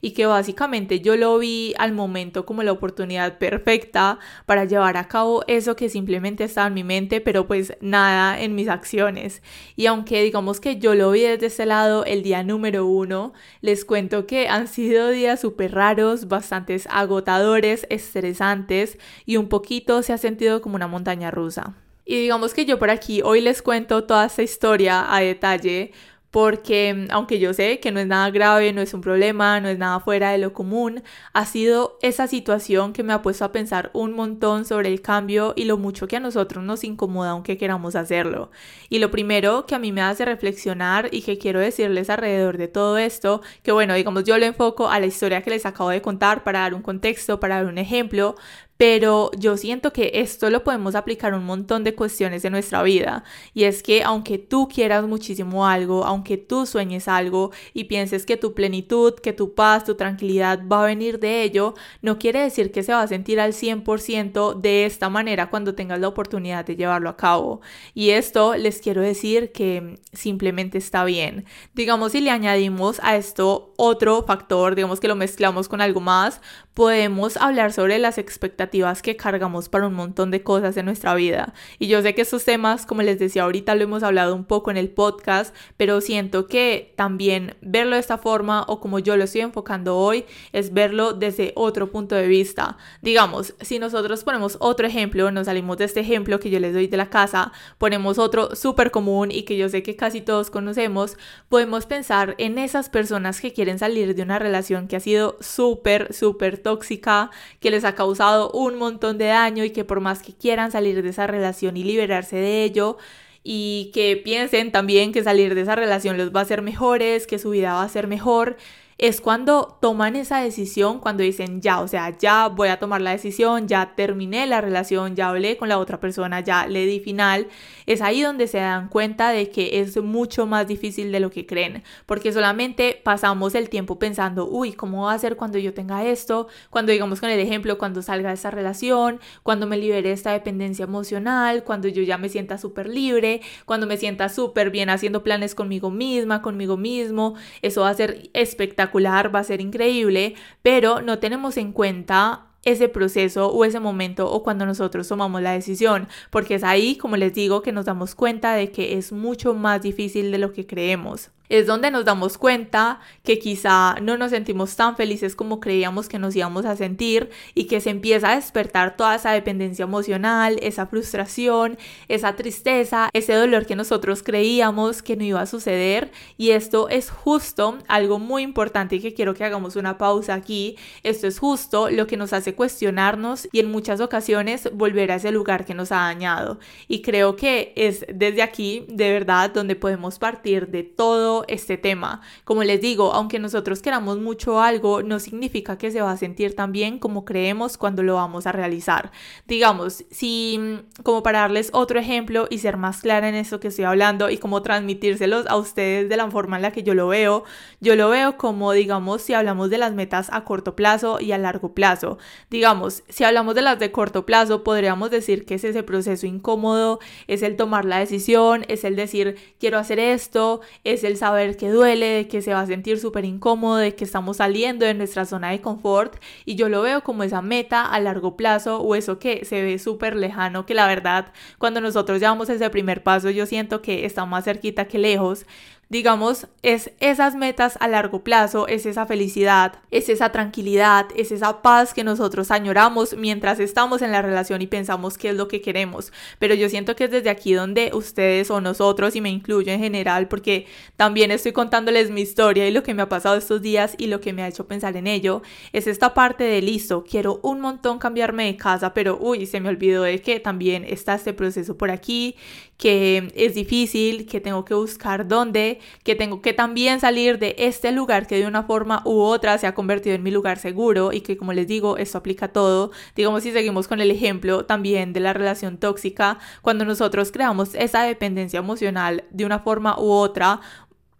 y 0.00 0.10
que 0.12 0.26
básicamente 0.26 1.00
yo 1.00 1.16
lo 1.16 1.38
vi 1.38 1.74
al 1.78 1.92
momento 1.92 2.46
como 2.46 2.62
la 2.62 2.72
oportunidad 2.72 3.38
perfecta 3.38 4.18
para 4.46 4.64
llevar 4.64 4.96
a 4.96 5.08
cabo 5.08 5.44
eso 5.46 5.76
que 5.76 5.88
simplemente 5.88 6.44
estaba 6.44 6.68
en 6.68 6.74
mi 6.74 6.84
mente, 6.84 7.20
pero 7.20 7.46
pues 7.46 7.76
nada 7.80 8.40
en 8.40 8.54
mis 8.54 8.68
acciones. 8.68 9.42
Y 9.76 9.86
aunque 9.86 10.22
digamos 10.22 10.60
que 10.60 10.78
yo 10.78 10.94
lo 10.94 11.10
vi 11.10 11.22
desde 11.22 11.46
ese 11.46 11.66
lado 11.66 12.04
el 12.04 12.22
día 12.22 12.42
número 12.42 12.86
uno, 12.86 13.32
les 13.60 13.84
cuento 13.84 14.26
que 14.26 14.48
han 14.48 14.68
sido 14.68 15.10
días 15.10 15.40
súper 15.40 15.72
raros, 15.72 16.28
bastantes 16.28 16.86
agotadores, 16.90 17.86
estresantes 17.90 18.98
y 19.24 19.36
un 19.36 19.48
poquito 19.48 20.02
se 20.02 20.12
ha 20.12 20.18
sentido 20.18 20.62
como 20.62 20.76
una 20.76 20.88
montaña 20.88 21.30
rusa. 21.30 21.74
Y 22.08 22.20
digamos 22.20 22.54
que 22.54 22.64
yo 22.64 22.78
por 22.78 22.90
aquí 22.90 23.20
hoy 23.22 23.40
les 23.40 23.62
cuento 23.62 24.04
toda 24.04 24.26
esta 24.26 24.44
historia 24.44 25.12
a 25.12 25.20
detalle 25.20 25.92
porque 26.36 27.06
aunque 27.12 27.38
yo 27.38 27.54
sé 27.54 27.80
que 27.80 27.90
no 27.90 27.98
es 27.98 28.06
nada 28.06 28.28
grave, 28.28 28.74
no 28.74 28.82
es 28.82 28.92
un 28.92 29.00
problema, 29.00 29.58
no 29.58 29.70
es 29.70 29.78
nada 29.78 30.00
fuera 30.00 30.32
de 30.32 30.36
lo 30.36 30.52
común, 30.52 31.02
ha 31.32 31.46
sido 31.46 31.96
esa 32.02 32.26
situación 32.26 32.92
que 32.92 33.02
me 33.02 33.14
ha 33.14 33.22
puesto 33.22 33.46
a 33.46 33.52
pensar 33.52 33.90
un 33.94 34.12
montón 34.12 34.66
sobre 34.66 34.90
el 34.90 35.00
cambio 35.00 35.54
y 35.56 35.64
lo 35.64 35.78
mucho 35.78 36.06
que 36.06 36.16
a 36.16 36.20
nosotros 36.20 36.62
nos 36.62 36.84
incomoda 36.84 37.30
aunque 37.30 37.56
queramos 37.56 37.96
hacerlo. 37.96 38.50
Y 38.90 38.98
lo 38.98 39.10
primero 39.10 39.64
que 39.64 39.76
a 39.76 39.78
mí 39.78 39.92
me 39.92 40.02
hace 40.02 40.26
reflexionar 40.26 41.08
y 41.10 41.22
que 41.22 41.38
quiero 41.38 41.58
decirles 41.58 42.10
alrededor 42.10 42.58
de 42.58 42.68
todo 42.68 42.98
esto, 42.98 43.40
que 43.62 43.72
bueno, 43.72 43.94
digamos 43.94 44.24
yo 44.24 44.36
lo 44.36 44.44
enfoco 44.44 44.90
a 44.90 45.00
la 45.00 45.06
historia 45.06 45.40
que 45.40 45.48
les 45.48 45.64
acabo 45.64 45.88
de 45.88 46.02
contar 46.02 46.44
para 46.44 46.60
dar 46.60 46.74
un 46.74 46.82
contexto, 46.82 47.40
para 47.40 47.62
dar 47.62 47.66
un 47.66 47.78
ejemplo, 47.78 48.36
pero 48.76 49.30
yo 49.38 49.56
siento 49.56 49.92
que 49.92 50.10
esto 50.14 50.50
lo 50.50 50.62
podemos 50.62 50.94
aplicar 50.94 51.32
a 51.32 51.38
un 51.38 51.46
montón 51.46 51.82
de 51.84 51.94
cuestiones 51.94 52.42
de 52.42 52.50
nuestra 52.50 52.82
vida. 52.82 53.24
Y 53.54 53.64
es 53.64 53.82
que 53.82 54.02
aunque 54.02 54.38
tú 54.38 54.68
quieras 54.68 55.06
muchísimo 55.06 55.66
algo, 55.66 56.04
aunque 56.04 56.36
tú 56.36 56.66
sueñes 56.66 57.08
algo 57.08 57.52
y 57.72 57.84
pienses 57.84 58.26
que 58.26 58.36
tu 58.36 58.54
plenitud, 58.54 59.14
que 59.14 59.32
tu 59.32 59.54
paz, 59.54 59.84
tu 59.84 59.94
tranquilidad 59.94 60.60
va 60.70 60.82
a 60.82 60.86
venir 60.86 61.18
de 61.18 61.42
ello, 61.42 61.74
no 62.02 62.18
quiere 62.18 62.40
decir 62.40 62.70
que 62.70 62.82
se 62.82 62.92
va 62.92 63.02
a 63.02 63.08
sentir 63.08 63.40
al 63.40 63.52
100% 63.52 64.60
de 64.60 64.84
esta 64.84 65.08
manera 65.08 65.48
cuando 65.48 65.74
tengas 65.74 66.00
la 66.00 66.08
oportunidad 66.08 66.66
de 66.66 66.76
llevarlo 66.76 67.08
a 67.08 67.16
cabo. 67.16 67.60
Y 67.94 68.10
esto 68.10 68.56
les 68.56 68.80
quiero 68.80 69.00
decir 69.00 69.52
que 69.52 69.98
simplemente 70.12 70.76
está 70.78 71.04
bien. 71.04 71.46
Digamos, 71.74 72.12
si 72.12 72.20
le 72.20 72.30
añadimos 72.30 73.00
a 73.02 73.16
esto 73.16 73.72
otro 73.76 74.22
factor, 74.24 74.74
digamos 74.74 75.00
que 75.00 75.08
lo 75.08 75.16
mezclamos 75.16 75.68
con 75.68 75.80
algo 75.80 76.00
más, 76.00 76.40
podemos 76.74 77.38
hablar 77.38 77.72
sobre 77.72 77.98
las 77.98 78.18
expectativas 78.18 78.65
que 79.02 79.16
cargamos 79.16 79.68
para 79.68 79.86
un 79.86 79.94
montón 79.94 80.30
de 80.30 80.42
cosas 80.42 80.76
en 80.76 80.86
nuestra 80.86 81.14
vida. 81.14 81.54
Y 81.78 81.88
yo 81.88 82.02
sé 82.02 82.14
que 82.14 82.22
estos 82.22 82.44
temas, 82.44 82.86
como 82.86 83.02
les 83.02 83.18
decía 83.18 83.44
ahorita, 83.44 83.74
lo 83.74 83.84
hemos 83.84 84.02
hablado 84.02 84.34
un 84.34 84.44
poco 84.44 84.70
en 84.70 84.76
el 84.76 84.88
podcast, 84.88 85.54
pero 85.76 86.00
siento 86.00 86.46
que 86.46 86.92
también 86.96 87.56
verlo 87.60 87.94
de 87.94 88.00
esta 88.00 88.18
forma 88.18 88.64
o 88.68 88.80
como 88.80 88.98
yo 88.98 89.16
lo 89.16 89.24
estoy 89.24 89.42
enfocando 89.42 89.96
hoy 89.96 90.24
es 90.52 90.72
verlo 90.72 91.12
desde 91.12 91.52
otro 91.56 91.90
punto 91.90 92.14
de 92.14 92.26
vista. 92.26 92.76
Digamos, 93.02 93.54
si 93.60 93.78
nosotros 93.78 94.24
ponemos 94.24 94.56
otro 94.60 94.86
ejemplo, 94.86 95.30
nos 95.30 95.46
salimos 95.46 95.76
de 95.78 95.84
este 95.84 96.00
ejemplo 96.00 96.38
que 96.38 96.50
yo 96.50 96.60
les 96.60 96.74
doy 96.74 96.86
de 96.86 96.96
la 96.96 97.10
casa, 97.10 97.52
ponemos 97.78 98.18
otro 98.18 98.54
súper 98.54 98.90
común 98.90 99.30
y 99.30 99.42
que 99.42 99.56
yo 99.56 99.68
sé 99.68 99.82
que 99.82 99.96
casi 99.96 100.20
todos 100.20 100.50
conocemos, 100.50 101.16
podemos 101.48 101.86
pensar 101.86 102.34
en 102.38 102.58
esas 102.58 102.88
personas 102.88 103.40
que 103.40 103.52
quieren 103.52 103.78
salir 103.78 104.14
de 104.14 104.22
una 104.22 104.38
relación 104.38 104.88
que 104.88 104.96
ha 104.96 105.00
sido 105.00 105.36
súper, 105.40 106.12
súper 106.12 106.58
tóxica 106.58 107.30
que 107.60 107.70
les 107.70 107.84
ha 107.84 107.94
causado 107.94 108.50
un 108.56 108.76
montón 108.76 109.18
de 109.18 109.26
daño 109.26 109.64
y 109.64 109.70
que 109.70 109.84
por 109.84 110.00
más 110.00 110.22
que 110.22 110.32
quieran 110.32 110.72
salir 110.72 111.02
de 111.02 111.10
esa 111.10 111.26
relación 111.26 111.76
y 111.76 111.84
liberarse 111.84 112.36
de 112.36 112.64
ello, 112.64 112.96
y 113.44 113.90
que 113.92 114.16
piensen 114.16 114.72
también 114.72 115.12
que 115.12 115.22
salir 115.22 115.54
de 115.54 115.60
esa 115.60 115.76
relación 115.76 116.16
los 116.16 116.34
va 116.34 116.40
a 116.40 116.42
hacer 116.44 116.62
mejores, 116.62 117.26
que 117.26 117.38
su 117.38 117.50
vida 117.50 117.74
va 117.74 117.82
a 117.82 117.88
ser 117.88 118.06
mejor, 118.06 118.56
es 118.98 119.20
cuando 119.20 119.76
toman 119.82 120.16
esa 120.16 120.40
decisión, 120.40 121.00
cuando 121.00 121.22
dicen 121.22 121.60
ya, 121.60 121.80
o 121.80 121.88
sea, 121.88 122.16
ya 122.16 122.48
voy 122.48 122.68
a 122.68 122.78
tomar 122.78 123.02
la 123.02 123.10
decisión, 123.10 123.68
ya 123.68 123.94
terminé 123.94 124.46
la 124.46 124.62
relación, 124.62 125.14
ya 125.14 125.28
hablé 125.28 125.58
con 125.58 125.68
la 125.68 125.78
otra 125.78 126.00
persona, 126.00 126.40
ya 126.40 126.66
le 126.66 126.86
di 126.86 127.00
final, 127.00 127.48
es 127.84 128.00
ahí 128.00 128.22
donde 128.22 128.46
se 128.46 128.56
dan 128.56 128.88
cuenta 128.88 129.30
de 129.30 129.50
que 129.50 129.80
es 129.80 130.02
mucho 130.02 130.46
más 130.46 130.66
difícil 130.66 131.12
de 131.12 131.20
lo 131.20 131.30
que 131.30 131.44
creen, 131.44 131.82
porque 132.06 132.32
solamente 132.32 132.98
pasamos 133.04 133.54
el 133.54 133.68
tiempo 133.68 133.98
pensando, 133.98 134.48
uy, 134.48 134.72
¿cómo 134.72 135.04
va 135.04 135.12
a 135.12 135.18
ser 135.18 135.36
cuando 135.36 135.58
yo 135.58 135.74
tenga 135.74 136.06
esto? 136.06 136.48
Cuando 136.70 136.92
digamos 136.92 137.20
con 137.20 137.28
el 137.28 137.38
ejemplo, 137.38 137.76
cuando 137.76 138.00
salga 138.00 138.30
de 138.30 138.36
esa 138.36 138.50
relación, 138.50 139.20
cuando 139.42 139.66
me 139.66 139.76
libere 139.76 140.10
esta 140.10 140.32
dependencia 140.32 140.84
emocional, 140.84 141.64
cuando 141.64 141.88
yo 141.88 142.02
ya 142.02 142.16
me 142.16 142.30
sienta 142.30 142.56
súper 142.56 142.88
libre, 142.88 143.42
cuando 143.66 143.86
me 143.86 143.98
sienta 143.98 144.30
súper 144.30 144.70
bien 144.70 144.88
haciendo 144.88 145.22
planes 145.22 145.54
conmigo 145.54 145.90
misma, 145.90 146.40
conmigo 146.40 146.78
mismo, 146.78 147.34
eso 147.60 147.82
va 147.82 147.90
a 147.90 147.94
ser 147.94 148.30
espectacular 148.32 148.85
va 148.86 149.38
a 149.38 149.44
ser 149.44 149.60
increíble, 149.60 150.34
pero 150.62 151.00
no 151.00 151.18
tenemos 151.18 151.56
en 151.56 151.72
cuenta 151.72 152.46
ese 152.64 152.88
proceso 152.88 153.48
o 153.48 153.64
ese 153.64 153.80
momento 153.80 154.30
o 154.30 154.42
cuando 154.42 154.66
nosotros 154.66 155.06
tomamos 155.06 155.40
la 155.40 155.52
decisión, 155.52 156.08
porque 156.30 156.56
es 156.56 156.64
ahí, 156.64 156.96
como 156.96 157.16
les 157.16 157.32
digo, 157.32 157.62
que 157.62 157.72
nos 157.72 157.84
damos 157.84 158.14
cuenta 158.14 158.54
de 158.54 158.70
que 158.70 158.98
es 158.98 159.12
mucho 159.12 159.54
más 159.54 159.82
difícil 159.82 160.32
de 160.32 160.38
lo 160.38 160.52
que 160.52 160.66
creemos 160.66 161.30
es 161.48 161.66
donde 161.66 161.90
nos 161.90 162.04
damos 162.04 162.38
cuenta 162.38 163.00
que 163.22 163.38
quizá 163.38 163.96
no 164.00 164.16
nos 164.16 164.30
sentimos 164.30 164.76
tan 164.76 164.96
felices 164.96 165.36
como 165.36 165.60
creíamos 165.60 166.08
que 166.08 166.18
nos 166.18 166.34
íbamos 166.34 166.64
a 166.64 166.76
sentir 166.76 167.30
y 167.54 167.64
que 167.64 167.80
se 167.80 167.90
empieza 167.90 168.32
a 168.32 168.36
despertar 168.36 168.96
toda 168.96 169.14
esa 169.14 169.32
dependencia 169.32 169.84
emocional, 169.84 170.58
esa 170.62 170.86
frustración, 170.86 171.78
esa 172.08 172.36
tristeza, 172.36 173.10
ese 173.12 173.34
dolor 173.34 173.66
que 173.66 173.76
nosotros 173.76 174.22
creíamos 174.22 175.02
que 175.02 175.16
no 175.16 175.24
iba 175.24 175.40
a 175.40 175.46
suceder. 175.46 176.10
Y 176.36 176.50
esto 176.50 176.88
es 176.88 177.10
justo 177.10 177.78
algo 177.88 178.18
muy 178.18 178.42
importante 178.42 178.96
y 178.96 179.00
que 179.00 179.14
quiero 179.14 179.34
que 179.34 179.44
hagamos 179.44 179.76
una 179.76 179.98
pausa 179.98 180.34
aquí, 180.34 180.76
esto 181.02 181.26
es 181.26 181.38
justo 181.38 181.90
lo 181.90 182.06
que 182.06 182.16
nos 182.16 182.32
hace 182.32 182.54
cuestionarnos 182.54 183.48
y 183.52 183.60
en 183.60 183.70
muchas 183.70 184.00
ocasiones 184.00 184.68
volver 184.72 185.12
a 185.12 185.16
ese 185.16 185.30
lugar 185.30 185.64
que 185.64 185.74
nos 185.74 185.92
ha 185.92 185.96
dañado. 185.96 186.58
Y 186.88 187.02
creo 187.02 187.36
que 187.36 187.72
es 187.76 188.04
desde 188.12 188.42
aquí 188.42 188.84
de 188.88 189.12
verdad 189.12 189.50
donde 189.50 189.76
podemos 189.76 190.18
partir 190.18 190.68
de 190.68 190.82
todo 190.82 191.35
este 191.48 191.76
tema. 191.76 192.20
Como 192.44 192.64
les 192.64 192.80
digo, 192.80 193.12
aunque 193.12 193.38
nosotros 193.38 193.82
queramos 193.82 194.18
mucho 194.18 194.60
algo, 194.60 195.02
no 195.02 195.18
significa 195.18 195.78
que 195.78 195.90
se 195.90 196.00
va 196.00 196.12
a 196.12 196.16
sentir 196.16 196.54
tan 196.54 196.72
bien 196.72 196.98
como 196.98 197.24
creemos 197.24 197.76
cuando 197.78 198.02
lo 198.02 198.14
vamos 198.14 198.46
a 198.46 198.52
realizar. 198.52 199.10
Digamos, 199.46 200.04
si 200.10 200.58
mm, 200.58 201.02
como 201.02 201.22
para 201.22 201.40
darles 201.40 201.70
otro 201.72 201.98
ejemplo 201.98 202.46
y 202.50 202.58
ser 202.58 202.76
más 202.76 203.02
clara 203.02 203.28
en 203.28 203.34
eso 203.34 203.60
que 203.60 203.68
estoy 203.68 203.84
hablando 203.84 204.30
y 204.30 204.38
como 204.38 204.62
transmitírselos 204.62 205.46
a 205.46 205.56
ustedes 205.56 206.08
de 206.08 206.16
la 206.16 206.30
forma 206.30 206.56
en 206.56 206.62
la 206.62 206.72
que 206.72 206.82
yo 206.82 206.94
lo 206.94 207.08
veo, 207.08 207.44
yo 207.80 207.96
lo 207.96 208.08
veo 208.08 208.36
como, 208.36 208.72
digamos, 208.72 209.22
si 209.22 209.34
hablamos 209.34 209.70
de 209.70 209.78
las 209.78 209.94
metas 209.94 210.28
a 210.32 210.44
corto 210.44 210.76
plazo 210.76 211.20
y 211.20 211.32
a 211.32 211.38
largo 211.38 211.74
plazo. 211.74 212.18
Digamos, 212.50 213.02
si 213.08 213.24
hablamos 213.24 213.54
de 213.54 213.62
las 213.62 213.78
de 213.78 213.92
corto 213.92 214.26
plazo, 214.26 214.64
podríamos 214.64 215.10
decir 215.10 215.44
que 215.44 215.54
es 215.54 215.64
ese 215.64 215.82
proceso 215.82 216.26
incómodo, 216.26 217.00
es 217.26 217.42
el 217.42 217.56
tomar 217.56 217.84
la 217.84 217.98
decisión, 217.98 218.64
es 218.68 218.84
el 218.84 218.96
decir, 218.96 219.36
quiero 219.58 219.78
hacer 219.78 219.98
esto, 219.98 220.60
es 220.84 221.04
el 221.04 221.16
saber 221.16 221.25
que 221.56 221.70
duele, 221.70 222.06
de 222.06 222.28
que 222.28 222.42
se 222.42 222.52
va 222.52 222.60
a 222.60 222.66
sentir 222.66 222.98
súper 222.98 223.24
incómodo, 223.24 223.76
de 223.76 223.94
que 223.94 224.04
estamos 224.04 224.38
saliendo 224.38 224.84
de 224.84 224.94
nuestra 224.94 225.24
zona 225.24 225.50
de 225.50 225.60
confort. 225.60 226.16
Y 226.44 226.54
yo 226.56 226.68
lo 226.68 226.82
veo 226.82 227.02
como 227.02 227.22
esa 227.22 227.42
meta 227.42 227.84
a 227.84 228.00
largo 228.00 228.36
plazo 228.36 228.80
o 228.80 228.94
eso 228.94 229.18
que 229.18 229.44
se 229.44 229.62
ve 229.62 229.78
súper 229.78 230.16
lejano, 230.16 230.66
que 230.66 230.74
la 230.74 230.86
verdad 230.86 231.32
cuando 231.58 231.80
nosotros 231.80 232.20
llevamos 232.20 232.48
ese 232.48 232.68
primer 232.70 233.02
paso 233.02 233.30
yo 233.30 233.46
siento 233.46 233.82
que 233.82 234.04
está 234.04 234.24
más 234.26 234.44
cerquita 234.44 234.86
que 234.86 234.98
lejos, 234.98 235.46
digamos, 235.88 236.48
es 236.62 236.90
esas 236.98 237.36
metas 237.36 237.78
a 237.80 237.86
largo 237.86 238.24
plazo, 238.24 238.66
es 238.66 238.86
esa 238.86 239.06
felicidad, 239.06 239.74
es 239.92 240.08
esa 240.08 240.32
tranquilidad, 240.32 241.06
es 241.14 241.30
esa 241.30 241.62
paz 241.62 241.94
que 241.94 242.02
nosotros 242.02 242.50
añoramos 242.50 243.16
mientras 243.16 243.60
estamos 243.60 244.02
en 244.02 244.10
la 244.10 244.20
relación 244.20 244.62
y 244.62 244.66
pensamos 244.66 245.16
qué 245.16 245.28
es 245.28 245.36
lo 245.36 245.46
que 245.46 245.60
queremos. 245.60 246.12
Pero 246.40 246.54
yo 246.54 246.68
siento 246.68 246.96
que 246.96 247.04
es 247.04 247.10
desde 247.12 247.30
aquí 247.30 247.52
donde 247.52 247.92
ustedes 247.94 248.50
o 248.50 248.60
nosotros, 248.60 249.14
y 249.14 249.20
me 249.20 249.30
incluyo 249.30 249.72
en 249.72 249.78
general, 249.78 250.26
porque 250.26 250.66
también 250.96 251.30
estoy 251.30 251.52
contándoles 251.52 252.10
mi 252.10 252.22
historia 252.22 252.66
y 252.66 252.72
lo 252.72 252.82
que 252.82 252.94
me 252.94 253.02
ha 253.02 253.08
pasado 253.08 253.36
estos 253.36 253.62
días 253.62 253.94
y 253.96 254.08
lo 254.08 254.20
que 254.20 254.32
me 254.32 254.42
ha 254.42 254.48
hecho 254.48 254.66
pensar 254.66 254.96
en 254.96 255.06
ello, 255.06 255.42
es 255.72 255.86
esta 255.86 256.14
parte 256.14 256.42
de 256.42 256.62
listo, 256.62 257.04
quiero 257.08 257.38
un 257.42 257.60
montón 257.60 257.98
cambiarme 257.98 258.46
de 258.46 258.56
casa, 258.56 258.92
pero 258.92 259.18
uy, 259.20 259.46
se 259.46 259.60
me 259.60 259.68
olvidó 259.68 260.02
de 260.02 260.20
que 260.20 260.40
también 260.40 260.84
está 260.84 261.14
este 261.14 261.32
proceso 261.32 261.76
por 261.76 261.92
aquí, 261.92 262.34
que 262.76 263.32
es 263.34 263.54
difícil, 263.54 264.26
que 264.26 264.40
tengo 264.40 264.64
que 264.64 264.74
buscar 264.74 265.26
dónde 265.28 265.75
que 266.02 266.14
tengo 266.14 266.40
que 266.42 266.52
también 266.52 267.00
salir 267.00 267.38
de 267.38 267.54
este 267.58 267.92
lugar 267.92 268.26
que 268.26 268.38
de 268.38 268.46
una 268.46 268.62
forma 268.64 269.02
u 269.04 269.20
otra 269.20 269.58
se 269.58 269.66
ha 269.66 269.74
convertido 269.74 270.14
en 270.14 270.22
mi 270.22 270.30
lugar 270.30 270.58
seguro 270.58 271.12
y 271.12 271.20
que 271.20 271.36
como 271.36 271.52
les 271.52 271.66
digo, 271.66 271.96
esto 271.98 272.18
aplica 272.18 272.46
a 272.46 272.52
todo. 272.52 272.90
Digamos 273.14 273.42
si 273.42 273.52
seguimos 273.52 273.88
con 273.88 274.00
el 274.00 274.10
ejemplo 274.10 274.64
también 274.64 275.12
de 275.12 275.20
la 275.20 275.32
relación 275.32 275.78
tóxica, 275.78 276.38
cuando 276.62 276.84
nosotros 276.84 277.32
creamos 277.32 277.74
esa 277.74 278.02
dependencia 278.02 278.58
emocional 278.58 279.24
de 279.30 279.44
una 279.44 279.60
forma 279.60 279.98
u 279.98 280.10
otra, 280.10 280.60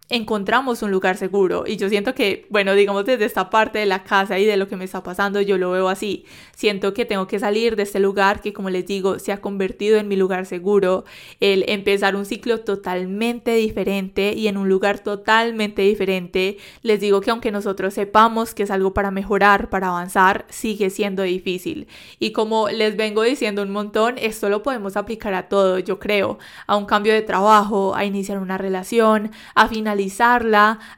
encontramos 0.09 0.81
un 0.83 0.91
lugar 0.91 1.17
seguro 1.17 1.65
y 1.67 1.75
yo 1.75 1.89
siento 1.89 2.15
que, 2.15 2.45
bueno, 2.49 2.73
digamos 2.75 3.05
desde 3.05 3.25
esta 3.25 3.49
parte 3.49 3.79
de 3.79 3.85
la 3.85 4.03
casa 4.03 4.39
y 4.39 4.45
de 4.45 4.55
lo 4.55 4.67
que 4.67 4.77
me 4.77 4.85
está 4.85 5.03
pasando, 5.03 5.41
yo 5.41 5.57
lo 5.57 5.71
veo 5.71 5.89
así. 5.89 6.25
Siento 6.55 6.93
que 6.93 7.05
tengo 7.05 7.27
que 7.27 7.39
salir 7.39 7.75
de 7.75 7.83
este 7.83 7.99
lugar 7.99 8.41
que, 8.41 8.53
como 8.53 8.69
les 8.69 8.85
digo, 8.85 9.19
se 9.19 9.31
ha 9.31 9.41
convertido 9.41 9.97
en 9.97 10.07
mi 10.07 10.15
lugar 10.15 10.45
seguro, 10.45 11.03
el 11.41 11.65
empezar 11.67 12.15
un 12.15 12.25
ciclo 12.25 12.61
totalmente 12.61 13.53
diferente 13.55 14.33
y 14.33 14.47
en 14.47 14.57
un 14.57 14.69
lugar 14.69 14.99
totalmente 14.99 15.81
diferente. 15.81 16.57
Les 16.83 17.01
digo 17.01 17.19
que 17.19 17.31
aunque 17.31 17.51
nosotros 17.51 17.93
sepamos 17.93 18.53
que 18.53 18.63
es 18.63 18.71
algo 18.71 18.93
para 18.93 19.11
mejorar, 19.11 19.69
para 19.69 19.89
avanzar, 19.89 20.45
sigue 20.49 20.89
siendo 20.89 21.23
difícil. 21.23 21.87
Y 22.17 22.31
como 22.31 22.69
les 22.69 22.95
vengo 22.95 23.23
diciendo 23.23 23.61
un 23.61 23.71
montón, 23.71 24.15
esto 24.17 24.47
lo 24.47 24.63
podemos 24.63 24.95
aplicar 24.95 25.33
a 25.33 25.49
todo, 25.49 25.79
yo 25.79 25.99
creo, 25.99 26.39
a 26.65 26.77
un 26.77 26.85
cambio 26.85 27.13
de 27.13 27.21
trabajo, 27.21 27.93
a 27.95 28.05
iniciar 28.05 28.39
una 28.39 28.57
relación, 28.57 29.31
a 29.53 29.67
finalizar 29.67 29.96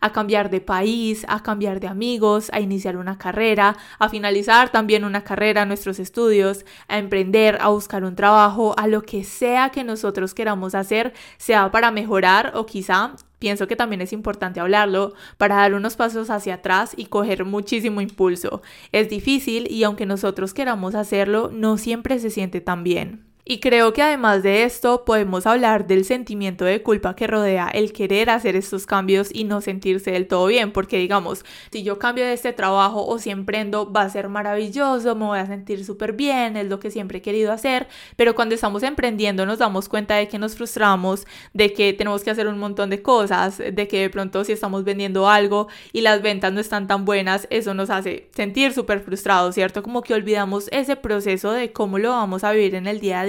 a 0.02 0.12
cambiar 0.12 0.50
de 0.50 0.62
país, 0.62 1.26
a 1.28 1.42
cambiar 1.42 1.80
de 1.80 1.88
amigos, 1.88 2.50
a 2.54 2.60
iniciar 2.60 2.98
una 2.98 3.18
carrera, 3.18 3.76
a 3.98 4.10
finalizar 4.10 4.70
también 4.70 5.04
una 5.04 5.24
carrera, 5.24 5.66
nuestros 5.66 6.00
estudios, 6.00 6.66
a 6.88 6.98
emprender, 6.98 7.58
a 7.62 7.70
buscar 7.70 8.04
un 8.04 8.16
trabajo, 8.16 8.74
a 8.78 8.88
lo 8.88 9.02
que 9.02 9.24
sea 9.24 9.70
que 9.70 9.84
nosotros 9.84 10.34
queramos 10.34 10.76
hacer, 10.76 11.14
sea 11.38 11.72
para 11.72 11.92
mejorar 11.92 12.54
o 12.56 12.66
quizá 12.66 13.16
pienso 13.40 13.68
que 13.68 13.76
también 13.76 14.02
es 14.02 14.14
importante 14.14 14.60
hablarlo 14.60 15.14
para 15.38 15.56
dar 15.56 15.74
unos 15.74 15.96
pasos 15.96 16.30
hacia 16.30 16.56
atrás 16.56 16.94
y 16.98 17.06
coger 17.06 17.46
muchísimo 17.46 18.02
impulso. 18.02 18.62
Es 18.92 19.10
difícil 19.10 19.72
y 19.72 19.84
aunque 19.84 20.06
nosotros 20.06 20.54
queramos 20.54 20.96
hacerlo, 20.96 21.50
no 21.54 21.78
siempre 21.78 22.20
se 22.20 22.30
siente 22.30 22.62
tan 22.62 22.84
bien. 22.84 23.29
Y 23.52 23.62
creo 23.62 23.94
que 23.94 24.04
además 24.04 24.44
de 24.44 24.62
esto 24.62 25.06
podemos 25.06 25.48
hablar 25.48 25.88
del 25.88 26.06
sentimiento 26.06 26.66
de 26.66 26.84
culpa 26.84 27.16
que 27.16 27.26
rodea 27.26 27.68
el 27.68 27.94
querer 27.94 28.30
hacer 28.30 28.56
estos 28.56 28.86
cambios 28.86 29.30
y 29.34 29.44
no 29.44 29.60
sentirse 29.60 30.12
del 30.12 30.28
todo 30.28 30.46
bien, 30.46 30.72
porque 30.72 31.00
digamos, 31.00 31.44
si 31.72 31.82
yo 31.82 31.98
cambio 31.98 32.26
de 32.26 32.34
este 32.34 32.54
trabajo 32.54 33.08
o 33.08 33.18
si 33.18 33.32
emprendo 33.32 33.92
va 33.92 34.04
a 34.04 34.10
ser 34.12 34.30
maravilloso, 34.30 35.16
me 35.16 35.26
voy 35.26 35.40
a 35.40 35.48
sentir 35.48 35.84
súper 35.84 36.14
bien, 36.14 36.58
es 36.58 36.68
lo 36.68 36.80
que 36.80 36.92
siempre 36.92 37.18
he 37.18 37.22
querido 37.24 37.52
hacer, 37.52 37.88
pero 38.16 38.36
cuando 38.36 38.54
estamos 38.54 38.84
emprendiendo 38.84 39.48
nos 39.48 39.58
damos 39.58 39.90
cuenta 39.90 40.14
de 40.14 40.28
que 40.28 40.38
nos 40.38 40.56
frustramos, 40.56 41.26
de 41.52 41.74
que 41.74 41.94
tenemos 41.94 42.24
que 42.24 42.30
hacer 42.30 42.46
un 42.46 42.60
montón 42.60 42.92
de 42.92 43.02
cosas, 43.02 43.58
de 43.58 43.88
que 43.88 44.02
de 44.02 44.12
pronto 44.12 44.44
si 44.44 44.52
estamos 44.52 44.84
vendiendo 44.84 45.28
algo 45.28 45.70
y 45.92 46.02
las 46.02 46.22
ventas 46.22 46.54
no 46.54 46.60
están 46.60 46.86
tan 46.86 47.04
buenas, 47.04 47.48
eso 47.50 47.74
nos 47.74 47.90
hace 47.90 48.30
sentir 48.36 48.74
súper 48.74 49.00
frustrados, 49.00 49.56
¿cierto? 49.56 49.82
Como 49.82 50.04
que 50.04 50.14
olvidamos 50.14 50.68
ese 50.72 50.96
proceso 50.96 51.52
de 51.52 51.72
cómo 51.72 51.98
lo 51.98 52.12
vamos 52.12 52.44
a 52.44 52.52
vivir 52.52 52.76
en 52.76 52.86
el 52.86 53.00
día 53.00 53.22
a 53.22 53.26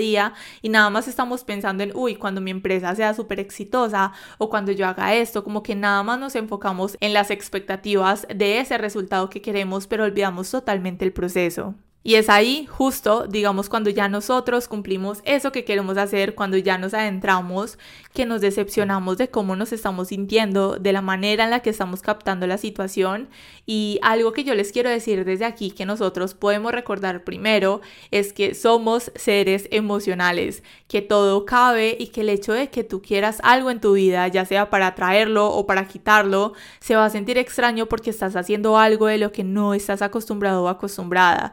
y 0.62 0.69
nada 0.69 0.90
más 0.90 1.09
estamos 1.09 1.45
pensando 1.45 1.83
en, 1.83 1.93
uy, 1.95 2.17
cuando 2.17 2.40
mi 2.40 2.50
empresa 2.50 2.95
sea 2.95 3.14
súper 3.14 3.40
exitosa 3.40 4.12
o 4.38 4.49
cuando 4.50 4.73
yo 4.73 4.87
haga 4.87 5.14
esto, 5.14 5.45
como 5.45 5.62
que 5.62 5.75
nada 5.75 6.02
más 6.02 6.19
nos 6.19 6.35
enfocamos 6.37 6.97
en 7.00 7.12
las 7.12 7.31
expectativas 7.31 8.26
de 8.35 8.61
ese 8.61 8.79
resultado 8.79 9.31
que 9.31 9.43
queremos, 9.43 9.87
pero 9.87 10.05
olvidamos 10.05 10.50
totalmente 10.50 11.05
el 11.05 11.12
proceso. 11.12 11.75
Y 12.02 12.14
es 12.14 12.30
ahí 12.30 12.66
justo, 12.66 13.26
digamos, 13.26 13.69
cuando 13.69 13.90
ya 13.90 14.09
nosotros 14.09 14.69
cumplimos 14.69 15.21
eso 15.25 15.52
que 15.52 15.64
queremos 15.64 15.99
hacer, 15.99 16.35
cuando 16.35 16.57
ya 16.57 16.78
nos 16.78 16.95
adentramos, 16.95 17.78
que 18.14 18.25
nos 18.25 18.40
decepcionamos 18.40 19.19
de 19.19 19.28
cómo 19.28 19.54
nos 19.54 19.73
estamos 19.73 20.09
sintiendo, 20.09 20.78
de 20.78 20.95
la 20.95 21.02
manera 21.02 21.45
en 21.45 21.50
la 21.50 21.61
que 21.61 21.69
estamos 21.69 22.00
captando 22.00 22.47
la 22.47 22.57
situación. 22.57 23.28
Y 23.66 23.99
algo 24.02 24.33
que 24.33 24.45
yo 24.45 24.54
les 24.54 24.73
quiero 24.73 24.88
decir 24.88 25.26
desde 25.26 25.45
aquí 25.45 25.73
que 25.73 25.85
nosotros 25.85 26.33
podemos 26.33 26.73
recordar 26.73 27.23
primero 27.23 27.83
es 28.11 28.33
que 28.33 28.54
somos 28.54 29.12
seres 29.14 29.69
emocionales, 29.71 30.62
que 30.88 31.02
todo 31.02 31.45
cabe 31.45 31.99
y 32.00 32.09
que 32.09 32.23
el 32.23 32.30
hecho 32.30 32.54
de 32.54 32.71
que 32.71 32.83
tú 32.83 33.02
quieras 33.02 33.40
algo 33.42 33.71
en 33.71 33.80
tu 33.80 33.92
vida, 33.92 34.26
ya 34.28 34.47
sea 34.47 34.71
para 34.71 34.95
traerlo 34.95 35.49
o 35.49 35.66
para 35.66 35.87
quitarlo, 35.87 36.54
se 36.80 36.97
va 36.97 37.04
a 37.04 37.11
sentir 37.11 37.37
extraño 37.37 37.87
porque 37.87 38.09
estás 38.09 38.37
haciendo 38.37 38.78
algo 38.78 39.07
de 39.07 39.19
lo 39.19 39.33
que 39.33 39.45
no 39.45 39.75
estás 39.75 40.00
acostumbrado 40.00 40.64
o 40.64 40.69
acostumbrada. 40.69 41.52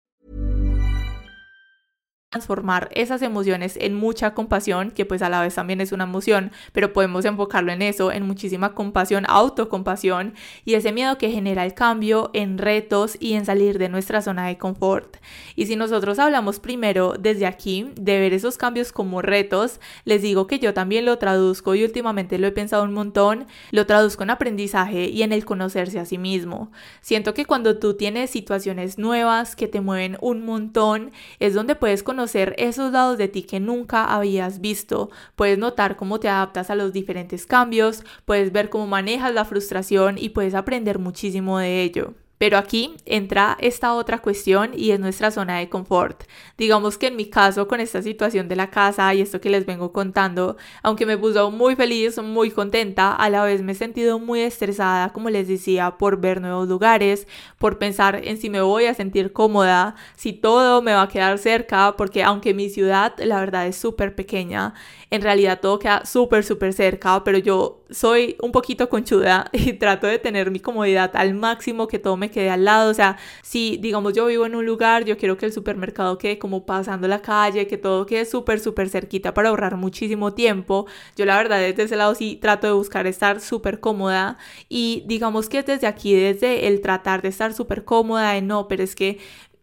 Transformar 2.31 2.87
esas 2.93 3.21
emociones 3.23 3.75
en 3.75 3.93
mucha 3.93 4.33
compasión, 4.33 4.91
que 4.91 5.05
pues 5.05 5.21
a 5.21 5.27
la 5.27 5.41
vez 5.41 5.55
también 5.55 5.81
es 5.81 5.91
una 5.91 6.05
emoción, 6.05 6.53
pero 6.71 6.93
podemos 6.93 7.25
enfocarlo 7.25 7.73
en 7.73 7.81
eso, 7.81 8.09
en 8.09 8.25
muchísima 8.25 8.73
compasión, 8.73 9.25
autocompasión 9.27 10.33
y 10.63 10.75
ese 10.75 10.93
miedo 10.93 11.17
que 11.17 11.29
genera 11.29 11.65
el 11.65 11.73
cambio 11.73 12.29
en 12.31 12.57
retos 12.57 13.17
y 13.19 13.33
en 13.33 13.45
salir 13.45 13.77
de 13.79 13.89
nuestra 13.89 14.21
zona 14.21 14.47
de 14.47 14.57
confort. 14.57 15.17
Y 15.57 15.65
si 15.65 15.75
nosotros 15.75 16.19
hablamos 16.19 16.61
primero 16.61 17.15
desde 17.19 17.45
aquí 17.45 17.91
de 17.95 18.19
ver 18.21 18.31
esos 18.31 18.57
cambios 18.57 18.93
como 18.93 19.21
retos, 19.21 19.81
les 20.05 20.21
digo 20.21 20.47
que 20.47 20.59
yo 20.59 20.73
también 20.73 21.03
lo 21.03 21.17
traduzco 21.17 21.75
y 21.75 21.83
últimamente 21.83 22.37
lo 22.37 22.47
he 22.47 22.51
pensado 22.53 22.85
un 22.85 22.93
montón, 22.93 23.45
lo 23.71 23.85
traduzco 23.85 24.23
en 24.23 24.29
aprendizaje 24.29 25.09
y 25.09 25.23
en 25.23 25.33
el 25.33 25.43
conocerse 25.43 25.99
a 25.99 26.05
sí 26.05 26.17
mismo. 26.17 26.71
Siento 27.01 27.33
que 27.33 27.43
cuando 27.43 27.77
tú 27.77 27.95
tienes 27.95 28.29
situaciones 28.29 28.97
nuevas 28.97 29.57
que 29.57 29.67
te 29.67 29.81
mueven 29.81 30.17
un 30.21 30.45
montón, 30.45 31.11
es 31.39 31.53
donde 31.53 31.75
puedes 31.75 32.03
conocer 32.03 32.20
conocer 32.21 32.53
esos 32.59 32.91
lados 32.91 33.17
de 33.17 33.27
ti 33.27 33.41
que 33.41 33.59
nunca 33.59 34.05
habías 34.05 34.61
visto. 34.61 35.09
Puedes 35.35 35.57
notar 35.57 35.95
cómo 35.95 36.19
te 36.19 36.29
adaptas 36.29 36.69
a 36.69 36.75
los 36.75 36.93
diferentes 36.93 37.47
cambios, 37.47 38.03
puedes 38.25 38.51
ver 38.51 38.69
cómo 38.69 38.85
manejas 38.85 39.33
la 39.33 39.43
frustración 39.43 40.19
y 40.19 40.29
puedes 40.29 40.53
aprender 40.53 40.99
muchísimo 40.99 41.57
de 41.57 41.81
ello. 41.81 42.13
Pero 42.41 42.57
aquí 42.57 42.95
entra 43.05 43.55
esta 43.59 43.93
otra 43.93 44.17
cuestión 44.17 44.71
y 44.75 44.89
es 44.89 44.99
nuestra 44.99 45.29
zona 45.29 45.59
de 45.59 45.69
confort. 45.69 46.23
Digamos 46.57 46.97
que 46.97 47.05
en 47.05 47.15
mi 47.15 47.29
caso 47.29 47.67
con 47.67 47.79
esta 47.79 48.01
situación 48.01 48.47
de 48.47 48.55
la 48.55 48.71
casa 48.71 49.13
y 49.13 49.21
esto 49.21 49.39
que 49.39 49.51
les 49.51 49.67
vengo 49.67 49.93
contando, 49.93 50.57
aunque 50.81 51.05
me 51.05 51.19
puso 51.19 51.51
muy 51.51 51.75
feliz, 51.75 52.17
muy 52.17 52.49
contenta, 52.49 53.13
a 53.13 53.29
la 53.29 53.43
vez 53.43 53.61
me 53.61 53.73
he 53.73 53.75
sentido 53.75 54.17
muy 54.17 54.39
estresada, 54.39 55.13
como 55.13 55.29
les 55.29 55.47
decía, 55.47 55.99
por 55.99 56.19
ver 56.19 56.41
nuevos 56.41 56.67
lugares, 56.67 57.27
por 57.59 57.77
pensar 57.77 58.19
en 58.23 58.39
si 58.39 58.49
me 58.49 58.61
voy 58.61 58.85
a 58.85 58.95
sentir 58.95 59.33
cómoda, 59.33 59.93
si 60.15 60.33
todo 60.33 60.81
me 60.81 60.93
va 60.93 61.03
a 61.03 61.09
quedar 61.09 61.37
cerca, 61.37 61.95
porque 61.95 62.23
aunque 62.23 62.55
mi 62.55 62.71
ciudad 62.71 63.13
la 63.19 63.39
verdad 63.39 63.67
es 63.67 63.75
súper 63.75 64.15
pequeña, 64.15 64.73
en 65.11 65.21
realidad 65.21 65.59
todo 65.59 65.77
queda 65.77 66.05
súper, 66.05 66.45
súper 66.45 66.71
cerca, 66.71 67.21
pero 67.25 67.37
yo 67.37 67.83
soy 67.89 68.37
un 68.41 68.53
poquito 68.53 68.87
conchuda 68.87 69.49
y 69.53 69.73
trato 69.73 70.07
de 70.07 70.19
tener 70.19 70.51
mi 70.51 70.61
comodidad 70.61 71.11
al 71.15 71.33
máximo, 71.33 71.87
que 71.87 71.99
todo 71.99 72.15
me 72.15 72.31
quede 72.31 72.49
al 72.49 72.63
lado. 72.63 72.89
O 72.89 72.93
sea, 72.93 73.17
si 73.43 73.77
digamos 73.77 74.13
yo 74.13 74.25
vivo 74.27 74.45
en 74.45 74.55
un 74.55 74.65
lugar, 74.65 75.03
yo 75.03 75.17
quiero 75.17 75.35
que 75.35 75.45
el 75.45 75.51
supermercado 75.53 76.17
quede 76.17 76.39
como 76.39 76.65
pasando 76.65 77.09
la 77.09 77.21
calle, 77.21 77.67
que 77.67 77.77
todo 77.77 78.05
quede 78.05 78.23
súper, 78.25 78.61
súper 78.61 78.87
cerquita 78.87 79.33
para 79.33 79.49
ahorrar 79.49 79.75
muchísimo 79.75 80.33
tiempo. 80.33 80.87
Yo 81.17 81.25
la 81.25 81.35
verdad 81.35 81.59
desde 81.59 81.83
ese 81.83 81.97
lado 81.97 82.15
sí 82.15 82.37
trato 82.41 82.67
de 82.67 82.73
buscar 82.73 83.05
estar 83.05 83.41
súper 83.41 83.81
cómoda 83.81 84.37
y 84.69 85.03
digamos 85.07 85.49
que 85.49 85.61
desde 85.61 85.87
aquí, 85.87 86.13
desde 86.15 86.67
el 86.67 86.79
tratar 86.79 87.21
de 87.21 87.27
estar 87.29 87.53
súper 87.53 87.83
cómoda, 87.83 88.39
no, 88.39 88.69
pero 88.69 88.81
es 88.83 88.95
que 88.95 89.19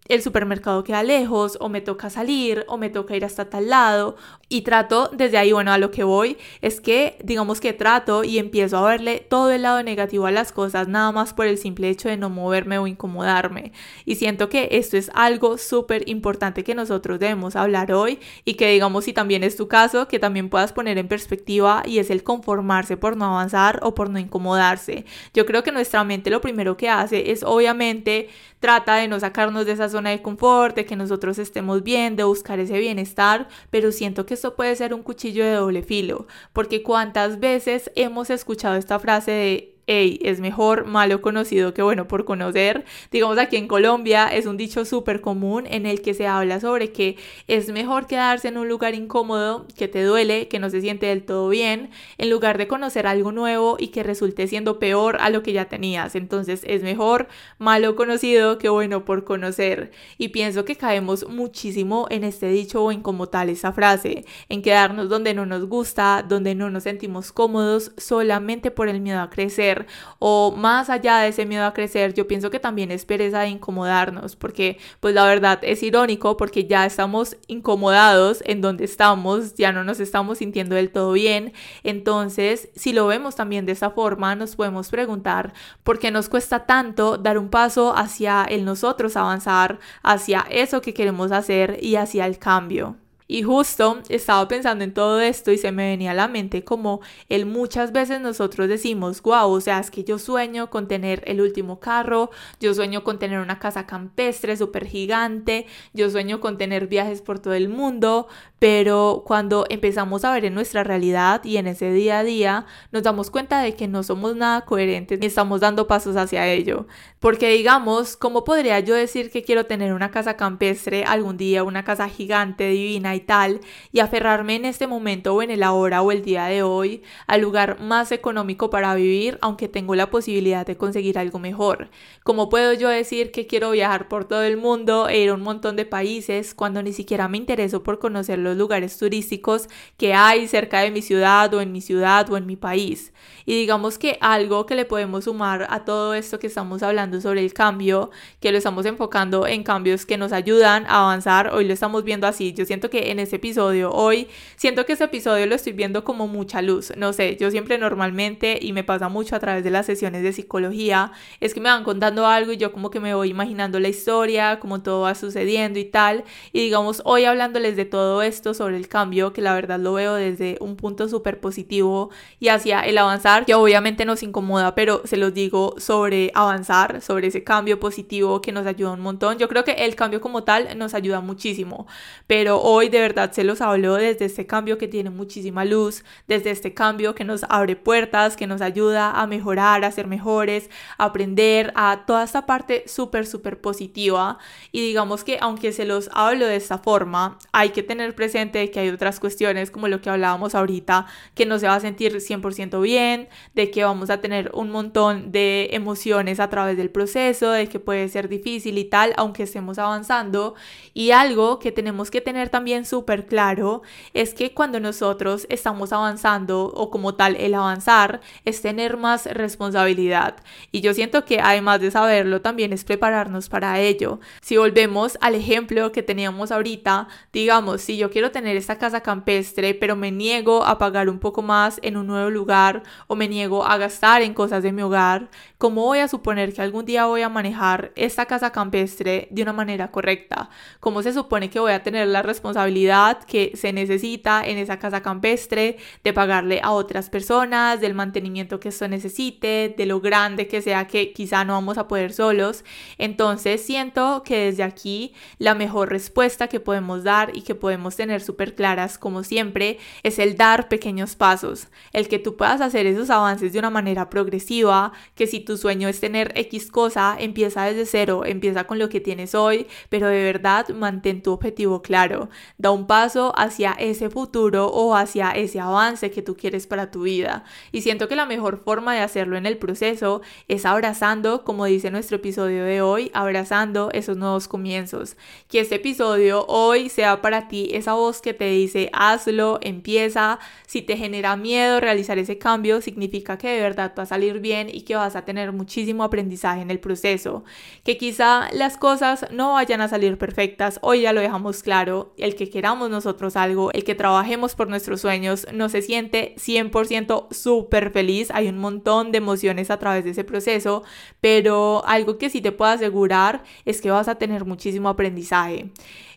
el 0.09 0.23
supermercado 0.23 0.85
queda 0.85 1.03
lejos 1.03 1.59
o 1.61 1.69
me 1.69 1.81
toca 1.81 2.11
salir 2.11 2.65
o 2.69 2.79
me 2.79 2.89
toca 2.89 3.17
ir 3.17 3.25
hasta 3.25 3.51
tal 3.51 3.69
lado 3.69 4.17
y 4.49 4.63
trato 4.63 5.11
desde 5.13 5.37
ahí, 5.37 5.53
bueno, 5.53 5.73
a 5.73 5.79
lo 5.79 5.91
que 5.91 6.05
voy 6.05 6.39
es 6.63 6.81
que 6.81 7.19
digamos 7.23 7.61
que 7.61 7.75
trato 7.75 8.25
y 8.25 8.39
empiezo 8.39 8.79
a 8.79 8.89
verle 8.89 9.27
todo 9.29 9.51
el 9.51 9.63
lado 9.63 9.83
negativo 9.83 10.27
a 10.27 10.31
las 10.31 10.53
cosas 10.53 10.89
nada 10.89 11.13
más 11.13 11.35
por 11.35 11.47
el 11.47 11.59
simple 11.59 11.91
hecho 11.91 12.09
de 12.09 12.17
no 12.17 12.31
moverme 12.31 12.79
o 12.79 12.87
incomodarme. 12.87 13.73
Y 14.07 14.15
siento 14.15 14.49
que 14.49 14.69
esto 14.73 14.97
es 14.97 15.11
algo 15.15 15.59
súper 15.59 16.09
importante 16.09 16.65
que 16.65 16.75
nosotros 16.75 17.19
debemos 17.19 17.57
hablar 17.57 17.93
hoy 17.93 18.19
y 18.45 18.55
que 18.55 18.71
digamos 18.71 19.05
si 19.05 19.13
también 19.13 19.45
es 19.45 19.57
tu 19.57 19.69
caso, 19.69 20.09
que 20.09 20.19
también 20.19 20.49
puedas 20.49 20.73
poner 20.73 20.97
en 20.97 21.09
perspectiva 21.09 21.83
y 21.85 21.99
es 21.99 22.09
el 22.11 22.23
conformarse 22.23 22.97
por 22.97 23.17
no 23.17 23.27
avanzar 23.27 23.81
o 23.83 23.95
por 23.95 24.09
no 24.09 24.19
incomodarse. 24.19 25.05
Yo 25.35 25.45
creo 25.45 25.63
que 25.63 25.73
nuestra 25.73 26.03
mente 26.05 26.31
lo 26.31 26.41
primero 26.41 26.77
que 26.79 26.89
hace 26.89 27.31
es 27.31 27.43
obviamente 27.43 28.29
trata 28.61 28.97
de 28.97 29.09
no 29.09 29.21
sacarnos 29.21 29.67
de 29.67 29.73
esa 29.73 29.89
de 30.05 30.23
confort, 30.23 30.77
de 30.77 30.85
que 30.87 30.97
nosotros 30.97 31.39
estemos 31.39 31.83
bien, 31.83 32.17
de 32.17 32.25
buscar 32.25 32.59
ese 32.59 32.79
bienestar, 32.79 33.49
pero 33.71 33.93
siento 33.93 34.27
que 34.27 34.35
esto 34.35 34.57
puede 34.57 34.77
ser 34.77 34.95
un 34.95 35.03
cuchillo 35.03 35.45
de 35.45 35.53
doble 35.53 35.83
filo, 35.83 36.27
porque 36.53 36.83
cuántas 36.83 37.41
veces 37.41 37.91
hemos 37.95 38.31
escuchado 38.31 38.77
esta 38.77 38.99
frase 38.99 39.31
de 39.31 39.78
hey, 39.89 40.21
es 40.23 40.39
mejor 40.39 40.85
malo 40.85 41.23
conocido 41.23 41.73
que 41.73 41.81
bueno 41.81 42.07
por 42.07 42.27
conocer. 42.27 42.85
Digamos 43.11 43.39
aquí 43.39 43.57
en 43.57 43.67
Colombia 43.67 44.29
es 44.29 44.45
un 44.45 44.59
dicho 44.59 44.85
súper 44.85 45.23
común 45.23 45.65
en 45.67 45.87
el 45.87 46.03
que 46.03 46.13
se 46.13 46.27
habla 46.27 46.61
sobre 46.61 46.93
que 46.93 47.17
es 47.47 47.71
mejor 47.71 48.07
quedarse 48.07 48.49
en 48.49 48.59
un 48.59 48.69
lugar 48.69 48.95
incómodo, 48.95 49.67
que 49.77 49.89
te 49.89 50.03
duele, 50.03 50.47
que 50.47 50.59
no 50.59 50.69
se 50.69 50.83
siente 50.83 51.07
del 51.07 51.25
todo 51.25 51.49
bien, 51.49 51.91
en 52.19 52.29
lugar 52.29 52.59
de 52.59 52.69
conocer 52.69 53.07
algo 53.07 53.33
nuevo 53.33 53.77
y 53.79 53.89
que 53.89 54.03
resulte 54.03 54.47
siendo 54.47 54.79
peor 54.79 55.17
a 55.21 55.31
lo 55.31 55.43
que 55.43 55.55
ya 55.55 55.65
tenías. 55.65 56.15
Entonces 56.15 56.61
es 56.67 56.83
mejor 56.83 57.27
malo 57.57 57.97
conocido 57.97 58.59
que 58.59 58.69
bueno 58.69 59.07
por 59.07 59.25
conocer. 59.25 59.91
Y 60.19 60.29
pienso 60.29 60.67
que 60.67 60.77
caemos 60.77 61.27
muchísimo 61.31 62.07
en 62.11 62.25
este 62.25 62.51
dicho 62.51 62.85
o 62.85 62.93
en 62.93 63.01
como 63.01 63.29
tal 63.29 63.49
esa 63.49 63.73
frase, 63.73 64.27
en 64.51 64.61
quedarnos 64.61 65.09
donde 65.09 65.33
no 65.33 65.47
nos 65.47 65.65
gusta, 65.67 66.23
donde 66.29 66.55
no 66.55 66.69
nos 66.69 66.83
sentimos 66.83 67.33
cómodos 67.33 67.93
solamente 67.97 68.71
por 68.71 68.91
el 68.91 69.01
miedo 69.01 69.23
a 69.23 69.31
crecer 69.31 69.78
o 70.19 70.53
más 70.57 70.91
allá 70.91 71.19
de 71.19 71.29
ese 71.29 71.47
miedo 71.47 71.65
a 71.65 71.75
crecer, 71.75 72.15
yo 72.15 72.27
pienso 72.27 72.51
que 72.51 72.61
también 72.61 72.91
es 72.91 73.05
pereza 73.05 73.41
de 73.41 73.49
incomodarnos, 73.49 74.37
porque 74.37 74.79
pues 75.01 75.15
la 75.15 75.25
verdad 75.25 75.59
es 75.63 75.83
irónico 75.83 76.37
porque 76.37 76.67
ya 76.67 76.87
estamos 76.87 77.37
incomodados 77.47 78.43
en 78.47 78.61
donde 78.61 78.85
estamos, 78.85 79.55
ya 79.55 79.73
no 79.73 79.85
nos 79.85 80.01
estamos 80.01 80.39
sintiendo 80.39 80.75
del 80.75 80.91
todo 80.91 81.13
bien, 81.13 81.53
entonces 81.83 82.71
si 82.75 82.93
lo 82.93 83.07
vemos 83.07 83.37
también 83.37 83.67
de 83.67 83.73
esa 83.73 83.91
forma, 83.91 84.35
nos 84.35 84.57
podemos 84.57 84.89
preguntar 84.91 85.53
por 85.83 85.99
qué 85.99 86.11
nos 86.11 86.29
cuesta 86.29 86.67
tanto 86.67 87.19
dar 87.19 87.39
un 87.39 87.49
paso 87.49 87.97
hacia 87.97 88.45
el 88.45 88.65
nosotros 88.65 89.17
avanzar, 89.17 89.79
hacia 90.03 90.47
eso 90.51 90.81
que 90.81 90.95
queremos 90.95 91.33
hacer 91.33 91.79
y 91.83 91.97
hacia 91.97 92.27
el 92.27 92.39
cambio. 92.39 92.97
Y 93.31 93.43
justo 93.43 93.99
estaba 94.09 94.49
pensando 94.49 94.85
en 94.85 94.95
todo 94.95 95.21
esto 95.21 95.53
y 95.53 95.59
se 95.59 95.71
me 95.71 95.91
venía 95.91 96.13
a 96.13 96.15
la 96.15 96.29
mente 96.29 96.65
como 96.65 97.03
el 97.29 97.45
muchas 97.45 97.93
veces 97.93 98.23
nosotros 98.23 98.69
decimos, 98.69 99.21
wow, 99.21 99.51
o 99.51 99.61
sea, 99.61 99.81
es 99.81 99.91
que 99.91 100.03
yo 100.03 100.19
sueño 100.19 100.71
con 100.71 100.89
tener 100.89 101.23
el 101.27 101.43
último 101.43 101.79
carro, 101.79 102.31
yo 102.59 102.73
sueño 102.73 103.05
con 103.05 103.19
tener 103.19 103.41
una 103.41 103.59
casa 103.59 103.87
campestre 103.87 104.57
súper 104.57 104.87
gigante, 104.87 105.67
yo 105.93 106.09
sueño 106.09 106.41
con 106.41 106.57
tener 106.57 106.87
viajes 106.87 107.21
por 107.21 107.39
todo 107.39 107.53
el 107.53 107.69
mundo, 107.69 108.29
pero 108.59 109.23
cuando 109.27 109.67
empezamos 109.69 110.25
a 110.25 110.33
ver 110.33 110.47
en 110.47 110.55
nuestra 110.55 110.83
realidad 110.83 111.45
y 111.45 111.59
en 111.59 111.67
ese 111.67 111.93
día 111.93 112.21
a 112.21 112.25
día, 112.25 112.65
nos 112.93 113.03
damos 113.03 113.31
cuenta 113.31 113.61
de 113.61 113.75
que 113.75 113.89
no 113.89 114.03
somos 114.03 114.37
nada 114.37 114.65
coherentes 114.65 115.21
ni 115.21 115.27
estamos 115.27 115.61
dando 115.61 115.87
pasos 115.87 116.17
hacia 116.17 116.49
ello. 116.49 116.87
Porque 117.21 117.51
digamos, 117.51 118.17
¿cómo 118.17 118.45
podría 118.45 118.81
yo 118.81 118.95
decir 118.95 119.31
que 119.31 119.43
quiero 119.43 119.67
tener 119.67 119.93
una 119.93 120.11
casa 120.11 120.37
campestre 120.37 121.05
algún 121.05 121.37
día, 121.37 121.63
una 121.63 121.85
casa 121.85 122.09
gigante, 122.09 122.69
divina 122.71 123.18
y 123.19 123.21
tal, 123.21 123.61
y 123.93 124.01
aferrarme 124.01 124.55
en 124.57 124.65
este 124.65 124.87
momento 124.87 125.35
o 125.35 125.43
en 125.43 125.51
el 125.51 125.63
ahora 125.63 126.01
o 126.01 126.11
el 126.11 126.23
día 126.23 126.47
de 126.47 126.63
hoy 126.63 127.03
al 127.27 127.43
lugar 127.43 127.79
más 127.81 128.11
económico 128.11 128.71
para 128.71 128.95
vivir, 128.95 129.39
aunque 129.43 129.69
tengo 129.69 129.95
la 129.95 130.11
posibilidad 130.11 130.67
de 130.67 130.77
conseguir 130.77 131.19
algo 131.19 131.39
mejor? 131.39 131.91
¿Cómo 132.25 132.49
puedo 132.49 132.73
yo 132.73 132.89
decir 132.89 133.31
que 133.31 133.47
quiero 133.47 133.71
viajar 133.73 134.09
por 134.09 134.25
todo 134.25 134.43
el 134.43 134.57
mundo 134.57 135.09
e 135.09 135.21
ir 135.21 135.31
a 135.31 135.35
un 135.35 135.43
montón 135.43 135.77
de 135.77 135.85
países 135.85 136.55
cuando 136.55 136.83
ni 136.83 136.93
siquiera 136.93 137.29
me 137.29 137.39
intereso 137.39 137.83
por 137.83 137.99
conocer 137.99 138.39
los 138.39 138.57
lugares 138.57 138.97
turísticos 138.99 139.69
que 139.97 140.15
hay 140.15 140.49
cerca 140.49 140.81
de 140.81 140.91
mi 140.91 141.03
ciudad 141.03 141.53
o 141.55 141.61
en 141.61 141.73
mi 141.73 141.81
ciudad 141.81 142.31
o 142.31 142.37
en 142.37 142.47
mi 142.47 142.57
país? 142.57 143.13
Y 143.45 143.55
digamos 143.55 143.99
que 143.99 144.19
algo 144.21 144.67
que 144.67 144.75
le 144.75 144.85
podemos 144.85 145.25
sumar 145.25 145.67
a 145.71 145.85
todo 145.85 146.15
esto 146.15 146.39
que 146.39 146.47
estamos 146.49 146.83
hablando 146.83 147.21
sobre 147.21 147.41
el 147.41 147.55
cambio, 147.55 148.11
que 148.41 148.53
lo 148.53 148.59
estamos 148.59 148.85
enfocando 148.87 149.47
en 149.47 149.63
cambios 149.63 150.05
que 150.05 150.19
nos 150.19 150.33
ayudan 150.33 150.85
a 150.87 151.01
avanzar. 151.01 151.55
Hoy 151.55 151.65
lo 151.65 151.73
estamos 151.73 152.05
viendo 152.05 152.27
así. 152.27 152.53
Yo 152.53 152.65
siento 152.65 152.91
que 152.91 153.08
en 153.11 153.19
este 153.21 153.37
episodio, 153.37 153.91
hoy, 153.93 154.29
siento 154.57 154.87
que 154.87 154.93
este 154.93 155.05
episodio 155.05 155.47
lo 155.47 155.55
estoy 155.55 155.73
viendo 155.73 156.05
como 156.05 156.29
mucha 156.29 156.63
luz. 156.63 156.93
No 156.97 157.13
sé, 157.13 157.37
yo 157.41 157.51
siempre 157.51 157.79
normalmente, 157.79 158.59
y 158.61 158.73
me 158.73 158.85
pasa 158.85 159.09
mucho 159.09 159.37
a 159.37 159.41
través 159.41 159.65
de 159.65 159.71
las 159.71 159.87
sesiones 159.87 160.23
de 160.23 160.33
psicología, 160.33 161.13
es 161.41 161.55
que 161.55 161.61
me 161.61 161.69
van 161.69 161.85
contando 161.85 162.27
algo 162.27 162.53
y 162.53 162.57
yo 162.57 162.73
como 162.73 162.91
que 162.91 163.01
me 163.01 163.15
voy 163.15 163.31
imaginando 163.31 163.81
la 163.81 163.89
historia, 163.89 164.59
como 164.61 164.83
todo 164.83 165.03
va 165.03 165.15
sucediendo 165.15 165.79
y 165.79 165.85
tal. 165.85 166.25
Y 166.53 166.61
digamos, 166.61 167.03
hoy 167.05 167.25
hablándoles 167.25 167.77
de 167.77 167.85
todo 167.85 168.23
esto 168.23 168.55
sobre 168.55 168.77
el 168.77 168.89
cambio, 168.89 169.33
que 169.33 169.43
la 169.43 169.55
verdad 169.55 169.79
lo 169.79 169.95
veo 169.95 170.15
desde 170.15 170.57
un 170.61 170.77
punto 170.77 171.09
súper 171.09 171.41
positivo 171.41 172.11
y 172.41 172.49
hacia 172.49 172.81
el 172.81 172.99
avanzar, 172.99 173.45
que 173.45 173.55
obviamente 173.55 174.05
nos 174.05 174.23
incomoda, 174.23 174.75
pero 174.75 175.03
se 175.05 175.17
los 175.17 175.35
digo 175.35 175.75
sobre 175.79 176.31
avanzar, 176.35 177.01
sobre 177.01 177.29
ese 177.29 177.45
cambio 177.45 177.81
positivo 177.81 178.41
que 178.41 178.53
nos 178.53 178.67
ayuda 178.67 178.93
un 178.93 179.01
montón. 179.01 179.39
Yo 179.39 179.49
creo 179.49 179.65
que 179.65 179.73
el 179.73 179.95
cambio 179.95 180.21
como 180.21 180.45
tal 180.45 180.77
nos 180.77 180.95
ayuda 180.95 181.21
muchísimo, 181.21 181.87
pero 182.27 182.61
hoy 182.61 182.89
de 182.89 182.98
verdad 183.01 183.33
se 183.33 183.45
los 183.45 183.61
hablo 183.61 183.95
desde 183.95 184.25
este 184.25 184.47
cambio 184.47 184.79
que 184.79 184.89
tiene 184.89 185.11
muchísima 185.11 185.65
luz, 185.65 186.05
desde 186.27 186.51
este 186.51 186.75
cambio 186.75 187.15
que 187.15 187.25
nos 187.25 187.45
abre 187.49 187.77
puertas, 187.77 188.37
que 188.37 188.47
nos 188.47 188.61
ayuda 188.61 189.11
a 189.13 189.27
mejorar, 189.27 189.85
a 189.85 189.91
ser 189.91 190.07
mejores, 190.07 190.71
a 190.97 191.05
aprender, 191.07 191.73
a 191.75 192.05
toda 192.07 192.25
esta 192.25 192.47
parte 192.47 192.85
súper, 192.87 193.27
súper 193.27 193.61
positiva. 193.61 194.39
Y 194.73 194.81
digamos 194.81 195.25
que 195.25 195.39
aunque 195.41 195.73
se 195.73 195.85
los 195.85 196.11
hablo 196.13 196.47
de 196.47 196.57
esta 196.57 196.79
forma, 196.79 197.39
hay 197.53 197.71
que 197.71 197.83
tener 197.83 198.15
presente 198.15 198.71
que 198.71 198.81
hay 198.81 198.89
otras 198.89 199.21
cuestiones 199.21 199.71
como 199.71 199.89
lo 199.89 200.01
que 200.01 200.11
hablábamos 200.11 200.55
ahorita, 200.55 201.07
que 201.35 201.47
no 201.47 201.59
se 201.59 201.67
va 201.67 201.75
a 201.75 201.81
sentir 201.81 202.13
100% 202.15 202.81
bien, 202.81 203.29
de 203.55 203.71
que 203.71 203.85
vamos 203.85 204.11
a 204.11 204.21
tener 204.21 204.51
un 204.55 204.71
montón 204.71 205.33
de 205.33 205.71
emociones 205.73 206.41
a 206.41 206.49
través 206.49 206.77
del 206.77 206.91
proceso, 206.91 207.51
de 207.51 207.69
que 207.69 207.81
puede 207.81 208.09
ser 208.09 208.29
difícil 208.29 208.79
y 208.79 208.85
tal, 208.85 209.13
aunque 209.17 209.45
estemos 209.45 209.79
avanzando. 209.79 210.55
Y 210.95 211.11
algo 211.11 211.59
que 211.59 211.73
tenemos 211.73 212.11
que 212.11 212.21
tener 212.21 212.49
también 212.49 212.85
súper 212.89 213.27
claro 213.27 213.83
es 214.15 214.35
que 214.35 214.55
cuando 214.55 214.81
nosotros 214.81 215.47
estamos 215.51 215.93
avanzando 215.93 216.67
o 216.75 216.91
como 216.91 217.15
tal 217.15 217.37
el 217.37 217.55
avanzar 217.55 218.21
es 218.45 218.63
tener 218.63 218.97
más 218.97 219.27
responsabilidad. 219.27 220.37
Y 220.73 220.81
yo 220.81 220.95
siento 220.95 221.25
que 221.25 221.41
además 221.41 221.81
de 221.81 221.91
saberlo 221.91 222.41
también 222.41 222.73
es 222.73 222.85
prepararnos 222.85 223.49
para 223.49 223.81
ello. 223.81 224.21
Si 224.41 224.57
volvemos 224.57 225.19
al 225.21 225.35
ejemplo 225.35 225.93
que 225.93 226.03
teníamos 226.03 226.51
ahorita, 226.51 227.09
digamos, 227.33 227.83
si 227.83 227.97
yo 227.97 228.11
quiero 228.11 228.31
tener 228.31 228.57
esta 228.57 228.79
casa 228.79 229.03
campestre, 229.03 229.75
pero 229.75 229.97
me 229.97 230.11
niego 230.11 230.65
a 230.65 230.79
pagar 230.79 231.09
un 231.09 231.19
poco 231.19 231.43
más 231.43 231.79
en 231.83 231.97
un 231.97 232.07
nuevo 232.07 232.31
lugar 232.31 232.83
o 233.07 233.17
me 233.17 233.29
niego 233.29 233.65
a 233.65 233.77
gastar 233.77 234.23
en 234.23 234.35
cosas 234.35 234.63
de 234.63 234.73
mi 234.73 234.83
hogar, 234.83 235.29
¿cómo 235.59 235.83
voy 235.83 235.99
a 235.99 236.09
suponer 236.09 236.53
que 236.53 236.63
algún 236.63 236.85
día 236.85 237.07
voy 237.07 237.23
a 237.23 237.29
manejar 237.29 237.93
esta 237.97 238.27
casa 238.27 238.53
campestre 238.53 239.29
de 239.31 239.43
una 239.43 239.53
manera 239.53 239.91
correcta? 239.91 240.51
¿Cómo 240.81 241.03
se 241.03 241.13
supone 241.13 241.51
que 241.51 241.61
voy 241.61 241.73
a 241.73 241.83
tener 241.83 242.09
la 242.09 242.23
responsabilidad 242.23 242.78
que 243.27 243.53
se 243.55 243.73
necesita 243.73 244.43
en 244.45 244.59
esa 244.59 244.79
casa 244.79 245.03
campestre 245.03 245.77
de 246.05 246.13
pagarle 246.13 246.61
a 246.63 246.73
otras 246.73 247.11
personas, 247.11 247.81
del 247.81 247.95
mantenimiento 247.95 248.61
que 248.61 248.69
esto 248.69 248.87
necesite, 248.89 249.75
de 249.77 249.87
lo 249.87 250.01
grande 250.01 250.47
que 250.47 250.63
sea 250.63 250.87
que 250.87 251.13
quizá 251.13 251.45
no 251.45 251.55
vamos 251.55 251.79
a 251.79 251.89
poder 251.89 252.13
solos? 252.13 252.65
Entonces 252.99 253.65
siento 253.65 254.23
que 254.25 254.47
desde 254.47 254.63
aquí 254.63 255.13
la 255.39 255.55
mejor 255.55 255.91
respuesta 255.91 256.49
que 256.49 256.61
podemos 256.61 257.05
dar 257.05 257.37
y 257.37 257.43
que 257.43 257.55
podemos 257.55 257.97
tener 257.97 258.21
súper 258.21 258.55
claras 258.55 258.99
como 258.99 259.23
siempre 259.23 259.79
es 260.03 260.19
el 260.19 260.37
dar 260.37 260.69
pequeños 260.69 261.17
pasos, 261.17 261.69
el 261.93 262.09
que 262.09 262.19
tú 262.19 262.37
puedas 262.37 262.61
hacer 262.61 262.87
esos 262.87 263.11
avances 263.11 263.53
de 263.53 263.59
una 263.59 263.71
manera 263.71 264.09
progresiva, 264.09 264.93
que 265.15 265.27
si 265.27 265.41
tu 265.41 265.57
sueño 265.57 265.89
es 265.89 266.01
tener 266.01 266.33
X 266.37 266.71
cosa, 266.71 267.17
empieza 267.19 267.65
desde 267.65 267.87
cero, 267.87 268.25
empieza 268.25 268.65
con 268.65 268.79
lo 268.79 268.89
que 268.89 269.01
tienes 269.01 269.35
hoy, 269.35 269.67
pero 269.89 270.09
de 270.09 270.23
verdad 270.23 270.69
mantén 270.69 271.23
tu 271.23 271.33
objetivo 271.33 271.83
claro. 271.83 272.29
Da 272.57 272.68
Un 272.71 272.87
paso 272.87 273.33
hacia 273.37 273.73
ese 273.73 274.11
futuro 274.11 274.67
o 274.67 274.95
hacia 274.95 275.31
ese 275.31 275.59
avance 275.59 276.11
que 276.11 276.23
tú 276.23 276.37
quieres 276.37 276.67
para 276.67 276.91
tu 276.91 277.03
vida. 277.03 277.45
Y 277.73 277.83
siento 277.83 278.09
que 278.09 278.17
la 278.17 278.27
mejor 278.27 278.63
forma 278.63 278.95
de 278.95 279.01
hacerlo 279.01 279.37
en 279.37 279.47
el 279.47 279.59
proceso 279.59 280.21
es 280.49 280.65
abrazando, 280.65 281.45
como 281.45 281.65
dice 281.65 281.91
nuestro 281.91 282.17
episodio 282.17 282.65
de 282.65 282.83
hoy, 282.83 283.11
abrazando 283.15 283.91
esos 283.93 284.17
nuevos 284.17 284.49
comienzos. 284.49 285.17
Que 285.49 285.61
este 285.61 285.77
episodio 285.77 286.45
hoy 286.47 286.89
sea 286.89 287.23
para 287.23 287.49
ti 287.49 287.71
esa 287.73 287.95
voz 287.95 288.21
que 288.21 288.35
te 288.35 288.47
dice 288.47 288.91
hazlo, 288.93 289.59
empieza. 289.63 290.39
Si 290.67 290.83
te 290.83 290.97
genera 290.97 291.37
miedo 291.37 291.81
realizar 291.81 292.19
ese 292.19 292.39
cambio, 292.39 292.81
significa 292.81 293.39
que 293.39 293.49
de 293.49 293.61
verdad 293.61 293.95
va 293.99 294.03
a 294.03 294.07
salir 294.07 294.41
bien 294.41 294.69
y 294.71 294.83
que 294.83 294.97
vas 294.97 295.17
a 295.17 295.25
tener 295.25 295.53
muchísimo 295.53 296.05
aprendizaje 296.05 296.61
en 296.61 296.71
el 296.71 296.81
proceso. 296.81 297.45
Que 297.85 297.97
quizá 297.97 298.49
las 298.53 298.77
cosas 298.77 299.27
no 299.31 299.55
vayan 299.55 299.81
a 299.81 299.89
salir 299.89 300.19
perfectas, 300.19 300.79
hoy 300.83 301.03
ya 301.03 301.13
lo 301.13 301.21
dejamos 301.21 301.63
claro. 301.63 302.13
El 302.19 302.35
que 302.35 302.48
queramos 302.51 302.91
nosotros 302.91 303.37
algo, 303.37 303.73
el 303.73 303.85
que 303.85 303.95
trabajemos 303.95 304.55
por 304.55 304.69
nuestros 304.69 305.01
sueños, 305.01 305.47
no 305.53 305.69
se 305.69 305.83
siente 305.83 306.35
100% 306.37 307.33
súper 307.33 307.91
feliz. 307.91 308.31
Hay 308.33 308.49
un 308.49 308.59
montón 308.59 309.13
de 309.13 309.19
emociones 309.19 309.71
a 309.71 309.79
través 309.79 310.05
de 310.05 310.11
ese 310.11 310.25
proceso, 310.25 310.83
pero 311.21 311.83
algo 311.87 312.19
que 312.19 312.31
sí 312.31 312.41
te 312.41 312.53
puedo 312.53 312.71
asegurar 312.71 313.43
es 313.65 313.81
que 313.81 313.91
vas 313.91 314.09
a 314.09 314.17
tener 314.17 314.45
muchísimo 314.45 314.89
aprendizaje. 314.89 315.71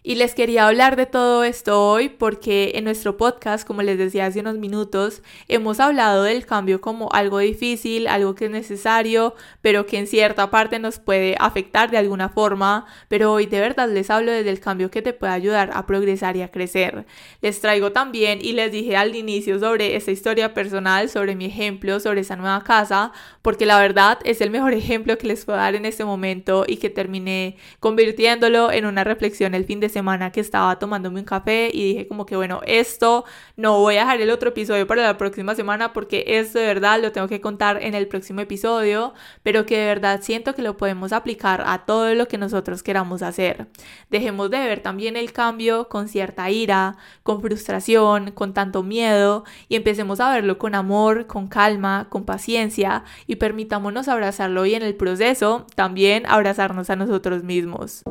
Y 0.04 0.16
les 0.16 0.34
quería 0.34 0.68
hablar 0.68 0.96
de 0.96 1.06
todo 1.06 1.44
esto 1.44 1.88
hoy 1.88 2.10
porque 2.10 2.72
en 2.74 2.86
nuestro 2.86 3.18
podcast, 3.18 3.68
como 3.68 3.84
les 3.84 4.00
decía 4.00 4.26
hace 4.26 4.40
unos 4.40 4.58
minutos, 4.58 5.22
hemos 5.48 5.80
hablado 5.80 6.24
del 6.24 6.48
cambio 6.48 6.82
como 6.82 7.10
algo 7.12 7.38
difícil, 7.38 8.08
algo 8.08 8.34
que 8.34 8.46
es 8.46 8.52
necesario, 8.52 9.36
pero 9.62 9.86
que 9.86 10.00
en 10.00 10.08
cierta 10.08 10.50
parte 10.50 10.80
nos 10.80 10.98
puede 10.98 11.36
afectar 11.38 11.92
de 11.92 12.00
alguna 12.00 12.30
forma. 12.30 12.88
Pero 13.10 13.32
hoy 13.32 13.46
de 13.46 13.60
verdad 13.60 13.88
les 13.90 14.10
hablo 14.10 14.32
desde 14.32 14.50
el 14.50 14.60
cambio 14.60 14.90
que 14.90 15.04
te 15.04 15.14
puede 15.14 15.34
ayudar 15.34 15.70
a 15.72 15.86
progresar 15.86 16.36
y 16.36 16.42
a 16.42 16.50
crecer. 16.50 17.06
Les 17.42 17.62
traigo 17.62 17.92
también 17.92 18.40
y 18.42 18.54
les 18.54 18.72
dije 18.72 18.98
al 18.98 19.16
inicio 19.16 19.60
sobre 19.60 19.96
esta 19.96 20.10
historia 20.10 20.56
personal, 20.56 21.10
sobre 21.10 21.36
mi 21.36 21.46
ejemplo, 21.46 22.00
sobre 22.00 22.22
esa 22.22 22.36
nueva 22.38 22.64
casa, 22.64 23.12
porque 23.44 23.68
la 23.68 23.80
verdad 23.80 24.18
es 24.24 24.42
el 24.42 24.50
mejor 24.50 24.74
ejemplo 24.74 25.20
que 25.20 25.28
les 25.28 25.46
puedo 25.46 25.60
dar 25.60 25.76
en 25.76 25.86
este 25.86 26.06
momento 26.06 26.66
y 26.68 26.78
que 26.78 26.90
terminé 26.90 27.58
convirtiéndolo 27.80 28.72
en 28.72 28.88
una 28.88 29.04
reflexión 29.04 29.54
el 29.54 29.66
fin 29.66 29.80
de 29.80 29.91
semana 29.92 30.32
que 30.32 30.40
estaba 30.40 30.80
tomándome 30.80 31.20
un 31.20 31.26
café 31.26 31.70
y 31.72 31.94
dije 31.94 32.08
como 32.08 32.26
que 32.26 32.36
bueno, 32.36 32.62
esto 32.66 33.26
no 33.56 33.78
voy 33.80 33.98
a 33.98 34.02
dejar 34.02 34.22
el 34.22 34.32
otro 34.32 34.50
episodio 34.50 34.88
para 34.88 35.04
la 35.04 35.18
próxima 35.18 35.54
semana 35.54 35.94
porque 35.94 36.24
esto 36.26 36.58
de 36.58 36.66
verdad 36.66 37.00
lo 37.00 37.12
tengo 37.12 37.28
que 37.28 37.42
contar 37.42 37.82
en 37.84 37.94
el 37.94 38.08
próximo 38.08 38.42
episodio, 38.42 39.14
pero 39.44 39.66
que 39.66 39.78
de 39.78 39.86
verdad 39.86 40.22
siento 40.24 40.56
que 40.56 40.62
lo 40.62 40.78
podemos 40.78 41.14
aplicar 41.14 41.64
a 41.66 41.86
todo 41.86 42.14
lo 42.16 42.28
que 42.28 42.38
nosotros 42.38 42.82
queramos 42.82 43.22
hacer. 43.22 43.68
Dejemos 44.10 44.50
de 44.50 44.60
ver 44.60 44.82
también 44.82 45.16
el 45.16 45.32
cambio 45.32 45.90
con 45.90 46.08
cierta 46.08 46.50
ira, 46.50 46.98
con 47.24 47.42
frustración, 47.42 48.32
con 48.32 48.54
tanto 48.54 48.84
miedo 48.84 49.44
y 49.68 49.76
empecemos 49.76 50.20
a 50.20 50.34
verlo 50.34 50.58
con 50.58 50.76
amor, 50.76 51.28
con 51.28 51.48
calma, 51.48 52.08
con 52.10 52.26
paciencia 52.26 53.04
y 53.28 53.36
permitámonos 53.36 54.08
abrazarlo 54.08 54.66
y 54.66 54.76
en 54.76 54.84
el 54.84 54.96
proceso 54.96 55.66
también 55.76 56.26
abrazarnos 56.26 56.90
a 56.90 56.96
nosotros 56.96 57.44
mismos. 57.44 58.04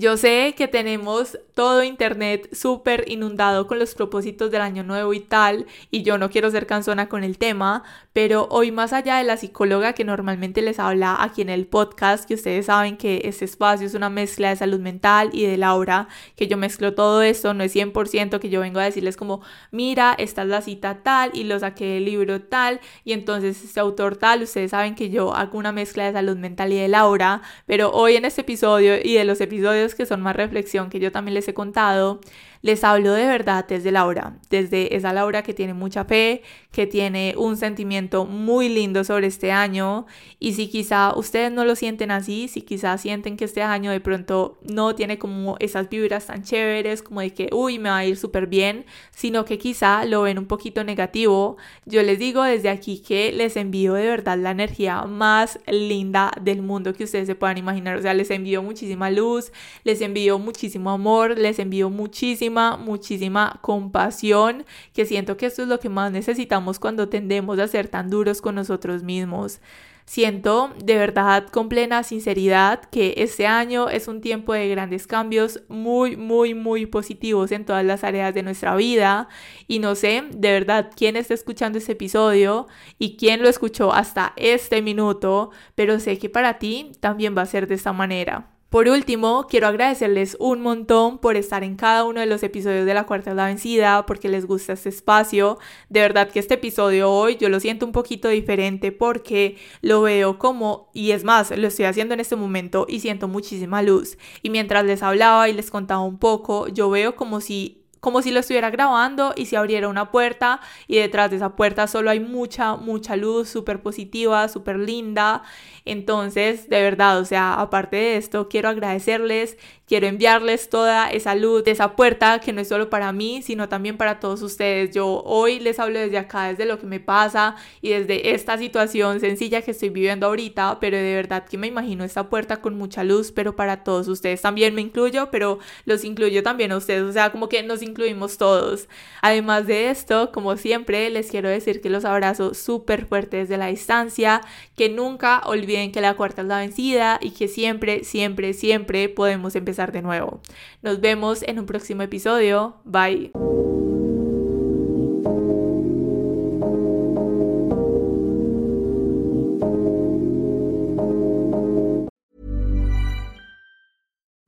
Yo 0.00 0.16
sé 0.16 0.54
que 0.56 0.68
tenemos 0.68 1.40
todo 1.54 1.82
Internet 1.82 2.54
súper 2.54 3.04
inundado 3.08 3.66
con 3.66 3.80
los 3.80 3.96
propósitos 3.96 4.48
del 4.52 4.60
año 4.60 4.84
nuevo 4.84 5.12
y 5.12 5.18
tal, 5.18 5.66
y 5.90 6.04
yo 6.04 6.18
no 6.18 6.30
quiero 6.30 6.52
ser 6.52 6.68
cansona 6.68 7.08
con 7.08 7.24
el 7.24 7.36
tema, 7.36 7.82
pero 8.12 8.46
hoy 8.52 8.70
más 8.70 8.92
allá 8.92 9.16
de 9.16 9.24
la 9.24 9.36
psicóloga 9.36 9.94
que 9.94 10.04
normalmente 10.04 10.62
les 10.62 10.78
habla 10.78 11.16
aquí 11.20 11.42
en 11.42 11.48
el 11.48 11.66
podcast, 11.66 12.28
que 12.28 12.34
ustedes 12.34 12.66
saben 12.66 12.96
que 12.96 13.22
este 13.24 13.44
espacio 13.44 13.88
es 13.88 13.94
una 13.94 14.08
mezcla 14.08 14.50
de 14.50 14.54
salud 14.54 14.78
mental 14.78 15.30
y 15.32 15.46
de 15.46 15.56
Laura, 15.56 16.06
que 16.36 16.46
yo 16.46 16.56
mezclo 16.56 16.94
todo 16.94 17.20
esto, 17.22 17.52
no 17.52 17.64
es 17.64 17.74
100% 17.74 18.38
que 18.38 18.50
yo 18.50 18.60
vengo 18.60 18.78
a 18.78 18.84
decirles 18.84 19.16
como, 19.16 19.42
mira, 19.72 20.14
esta 20.16 20.42
es 20.42 20.48
la 20.48 20.62
cita 20.62 21.02
tal 21.02 21.32
y 21.34 21.42
lo 21.42 21.58
saqué 21.58 21.94
del 21.94 22.04
libro 22.04 22.40
tal, 22.40 22.78
y 23.02 23.14
entonces 23.14 23.64
este 23.64 23.80
autor 23.80 24.16
tal, 24.16 24.44
ustedes 24.44 24.70
saben 24.70 24.94
que 24.94 25.10
yo 25.10 25.34
hago 25.34 25.58
una 25.58 25.72
mezcla 25.72 26.04
de 26.04 26.12
salud 26.12 26.36
mental 26.36 26.72
y 26.72 26.76
de 26.76 26.86
Laura, 26.86 27.42
pero 27.66 27.90
hoy 27.90 28.14
en 28.14 28.26
este 28.26 28.42
episodio 28.42 28.94
y 29.02 29.14
de 29.14 29.24
los 29.24 29.40
episodios 29.40 29.87
que 29.94 30.06
son 30.06 30.20
más 30.20 30.36
reflexión 30.36 30.90
que 30.90 31.00
yo 31.00 31.12
también 31.12 31.34
les 31.34 31.48
he 31.48 31.54
contado, 31.54 32.20
les 32.62 32.82
hablo 32.84 33.12
de 33.12 33.26
verdad 33.26 33.66
desde 33.68 33.92
Laura, 33.92 34.38
desde 34.50 34.96
esa 34.96 35.12
Laura 35.12 35.42
que 35.42 35.54
tiene 35.54 35.74
mucha 35.74 36.04
fe, 36.04 36.42
que 36.72 36.86
tiene 36.86 37.34
un 37.36 37.56
sentimiento 37.56 38.24
muy 38.24 38.68
lindo 38.68 39.04
sobre 39.04 39.26
este 39.26 39.52
año. 39.52 40.06
Y 40.38 40.54
si 40.54 40.68
quizá 40.68 41.14
ustedes 41.16 41.52
no 41.52 41.64
lo 41.64 41.76
sienten 41.76 42.10
así, 42.10 42.48
si 42.48 42.62
quizá 42.62 42.98
sienten 42.98 43.36
que 43.36 43.44
este 43.44 43.62
año 43.62 43.90
de 43.90 44.00
pronto 44.00 44.58
no 44.62 44.94
tiene 44.94 45.18
como 45.18 45.56
esas 45.60 45.88
vibras 45.88 46.26
tan 46.26 46.42
chéveres 46.42 47.02
como 47.02 47.20
de 47.20 47.32
que 47.32 47.48
uy 47.52 47.78
me 47.78 47.90
va 47.90 47.98
a 47.98 48.04
ir 48.04 48.16
súper 48.16 48.46
bien, 48.46 48.86
sino 49.10 49.44
que 49.44 49.58
quizá 49.58 50.04
lo 50.04 50.22
ven 50.22 50.38
un 50.38 50.46
poquito 50.46 50.84
negativo, 50.84 51.56
yo 51.84 52.02
les 52.02 52.18
digo 52.18 52.42
desde 52.42 52.68
aquí 52.68 53.00
que 53.00 53.32
les 53.32 53.56
envío 53.56 53.94
de 53.94 54.06
verdad 54.06 54.38
la 54.38 54.50
energía 54.50 55.02
más 55.04 55.58
linda 55.66 56.32
del 56.40 56.62
mundo 56.62 56.94
que 56.94 57.04
ustedes 57.04 57.26
se 57.26 57.34
puedan 57.34 57.58
imaginar, 57.58 57.96
o 57.96 58.02
sea, 58.02 58.14
les 58.14 58.30
envío 58.30 58.62
muchísima 58.62 59.10
luz, 59.10 59.52
les 59.84 60.00
envío 60.00 60.38
muchísimo 60.38 60.90
amor, 60.90 61.38
les 61.38 61.58
envío 61.58 61.90
muchísimo 61.90 62.47
muchísima, 62.50 63.58
compasión, 63.62 64.64
que 64.92 65.04
siento 65.04 65.36
que 65.36 65.46
esto 65.46 65.62
es 65.62 65.68
lo 65.68 65.80
que 65.80 65.88
más 65.88 66.12
necesitamos 66.12 66.78
cuando 66.78 67.08
tendemos 67.08 67.58
a 67.58 67.68
ser 67.68 67.88
tan 67.88 68.10
duros 68.10 68.40
con 68.40 68.54
nosotros 68.54 69.02
mismos. 69.02 69.60
Siento 70.08 70.72
de 70.82 70.96
verdad 70.96 71.48
con 71.48 71.68
plena 71.68 72.02
sinceridad 72.02 72.80
que 72.86 73.12
este 73.18 73.46
año 73.46 73.90
es 73.90 74.08
un 74.08 74.22
tiempo 74.22 74.54
de 74.54 74.66
grandes 74.70 75.06
cambios 75.06 75.60
muy, 75.68 76.16
muy, 76.16 76.54
muy 76.54 76.86
positivos 76.86 77.52
en 77.52 77.66
todas 77.66 77.84
las 77.84 78.04
áreas 78.04 78.32
de 78.32 78.42
nuestra 78.42 78.74
vida. 78.74 79.28
Y 79.66 79.80
no 79.80 79.94
sé 79.94 80.24
de 80.30 80.52
verdad 80.52 80.90
quién 80.96 81.16
está 81.16 81.34
escuchando 81.34 81.76
este 81.76 81.92
episodio 81.92 82.68
y 82.98 83.18
quién 83.18 83.42
lo 83.42 83.50
escuchó 83.50 83.92
hasta 83.92 84.32
este 84.36 84.80
minuto, 84.80 85.50
pero 85.74 86.00
sé 86.00 86.18
que 86.18 86.30
para 86.30 86.58
ti 86.58 86.92
también 87.00 87.36
va 87.36 87.42
a 87.42 87.46
ser 87.46 87.66
de 87.68 87.74
esta 87.74 87.92
manera. 87.92 88.57
Por 88.70 88.86
último, 88.86 89.46
quiero 89.48 89.66
agradecerles 89.66 90.36
un 90.38 90.60
montón 90.60 91.16
por 91.16 91.36
estar 91.36 91.64
en 91.64 91.74
cada 91.74 92.04
uno 92.04 92.20
de 92.20 92.26
los 92.26 92.42
episodios 92.42 92.84
de 92.84 92.92
La 92.92 93.06
Cuarta 93.06 93.30
es 93.30 93.36
la 93.36 93.46
Vencida, 93.46 94.04
porque 94.04 94.28
les 94.28 94.44
gusta 94.44 94.74
este 94.74 94.90
espacio. 94.90 95.58
De 95.88 96.00
verdad 96.00 96.30
que 96.30 96.38
este 96.38 96.54
episodio 96.54 97.10
hoy 97.10 97.38
yo 97.38 97.48
lo 97.48 97.60
siento 97.60 97.86
un 97.86 97.92
poquito 97.92 98.28
diferente 98.28 98.92
porque 98.92 99.56
lo 99.80 100.02
veo 100.02 100.38
como, 100.38 100.90
y 100.92 101.12
es 101.12 101.24
más, 101.24 101.50
lo 101.56 101.66
estoy 101.66 101.86
haciendo 101.86 102.12
en 102.12 102.20
este 102.20 102.36
momento 102.36 102.84
y 102.86 103.00
siento 103.00 103.26
muchísima 103.26 103.80
luz. 103.80 104.18
Y 104.42 104.50
mientras 104.50 104.84
les 104.84 105.02
hablaba 105.02 105.48
y 105.48 105.54
les 105.54 105.70
contaba 105.70 106.02
un 106.02 106.18
poco, 106.18 106.68
yo 106.68 106.90
veo 106.90 107.16
como 107.16 107.40
si 107.40 107.86
como 108.00 108.22
si 108.22 108.30
lo 108.30 108.40
estuviera 108.40 108.70
grabando 108.70 109.34
y 109.36 109.46
se 109.46 109.56
abriera 109.56 109.88
una 109.88 110.10
puerta 110.10 110.60
y 110.86 110.96
detrás 110.96 111.30
de 111.30 111.36
esa 111.36 111.56
puerta 111.56 111.86
solo 111.86 112.10
hay 112.10 112.20
mucha, 112.20 112.76
mucha 112.76 113.16
luz 113.16 113.48
súper 113.48 113.82
positiva, 113.82 114.48
súper 114.48 114.78
linda. 114.78 115.42
Entonces, 115.84 116.68
de 116.68 116.82
verdad, 116.82 117.18
o 117.18 117.24
sea, 117.24 117.54
aparte 117.54 117.96
de 117.96 118.16
esto, 118.16 118.48
quiero 118.48 118.68
agradecerles 118.68 119.56
Quiero 119.88 120.06
enviarles 120.06 120.68
toda 120.68 121.10
esa 121.10 121.34
luz 121.34 121.64
de 121.64 121.70
esa 121.70 121.96
puerta 121.96 122.40
que 122.40 122.52
no 122.52 122.60
es 122.60 122.68
solo 122.68 122.90
para 122.90 123.10
mí, 123.10 123.40
sino 123.40 123.70
también 123.70 123.96
para 123.96 124.20
todos 124.20 124.42
ustedes. 124.42 124.94
Yo 124.94 125.22
hoy 125.24 125.60
les 125.60 125.78
hablo 125.78 125.98
desde 125.98 126.18
acá, 126.18 126.48
desde 126.48 126.66
lo 126.66 126.78
que 126.78 126.84
me 126.84 127.00
pasa 127.00 127.56
y 127.80 127.88
desde 127.88 128.34
esta 128.34 128.58
situación 128.58 129.18
sencilla 129.18 129.62
que 129.62 129.70
estoy 129.70 129.88
viviendo 129.88 130.26
ahorita, 130.26 130.78
pero 130.78 130.98
de 130.98 131.14
verdad 131.14 131.46
que 131.48 131.56
me 131.56 131.68
imagino 131.68 132.04
esta 132.04 132.28
puerta 132.28 132.58
con 132.58 132.76
mucha 132.76 133.02
luz, 133.02 133.32
pero 133.32 133.56
para 133.56 133.82
todos 133.82 134.08
ustedes 134.08 134.42
también 134.42 134.74
me 134.74 134.82
incluyo, 134.82 135.30
pero 135.30 135.58
los 135.86 136.04
incluyo 136.04 136.42
también 136.42 136.70
a 136.72 136.76
ustedes, 136.76 137.04
o 137.04 137.12
sea, 137.12 137.32
como 137.32 137.48
que 137.48 137.62
nos 137.62 137.80
incluimos 137.80 138.36
todos. 138.36 138.88
Además 139.22 139.66
de 139.66 139.88
esto, 139.88 140.32
como 140.32 140.58
siempre, 140.58 141.08
les 141.08 141.30
quiero 141.30 141.48
decir 141.48 141.80
que 141.80 141.88
los 141.88 142.04
abrazo 142.04 142.52
súper 142.52 143.06
fuertes 143.06 143.48
desde 143.48 143.56
la 143.56 143.68
distancia, 143.68 144.42
que 144.76 144.90
nunca 144.90 145.40
olviden 145.46 145.92
que 145.92 146.02
la 146.02 146.12
cuarta 146.12 146.42
es 146.42 146.48
la 146.48 146.58
vencida 146.58 147.18
y 147.22 147.30
que 147.30 147.48
siempre, 147.48 148.04
siempre, 148.04 148.52
siempre 148.52 149.08
podemos 149.08 149.56
de 149.86 150.02
nuevo. 150.02 150.40
Nos 150.82 151.00
vemos 151.00 151.42
en 151.42 151.58
un 151.58 151.66
próximo 151.66 152.02
episodio. 152.02 152.76
Bye. 152.84 153.30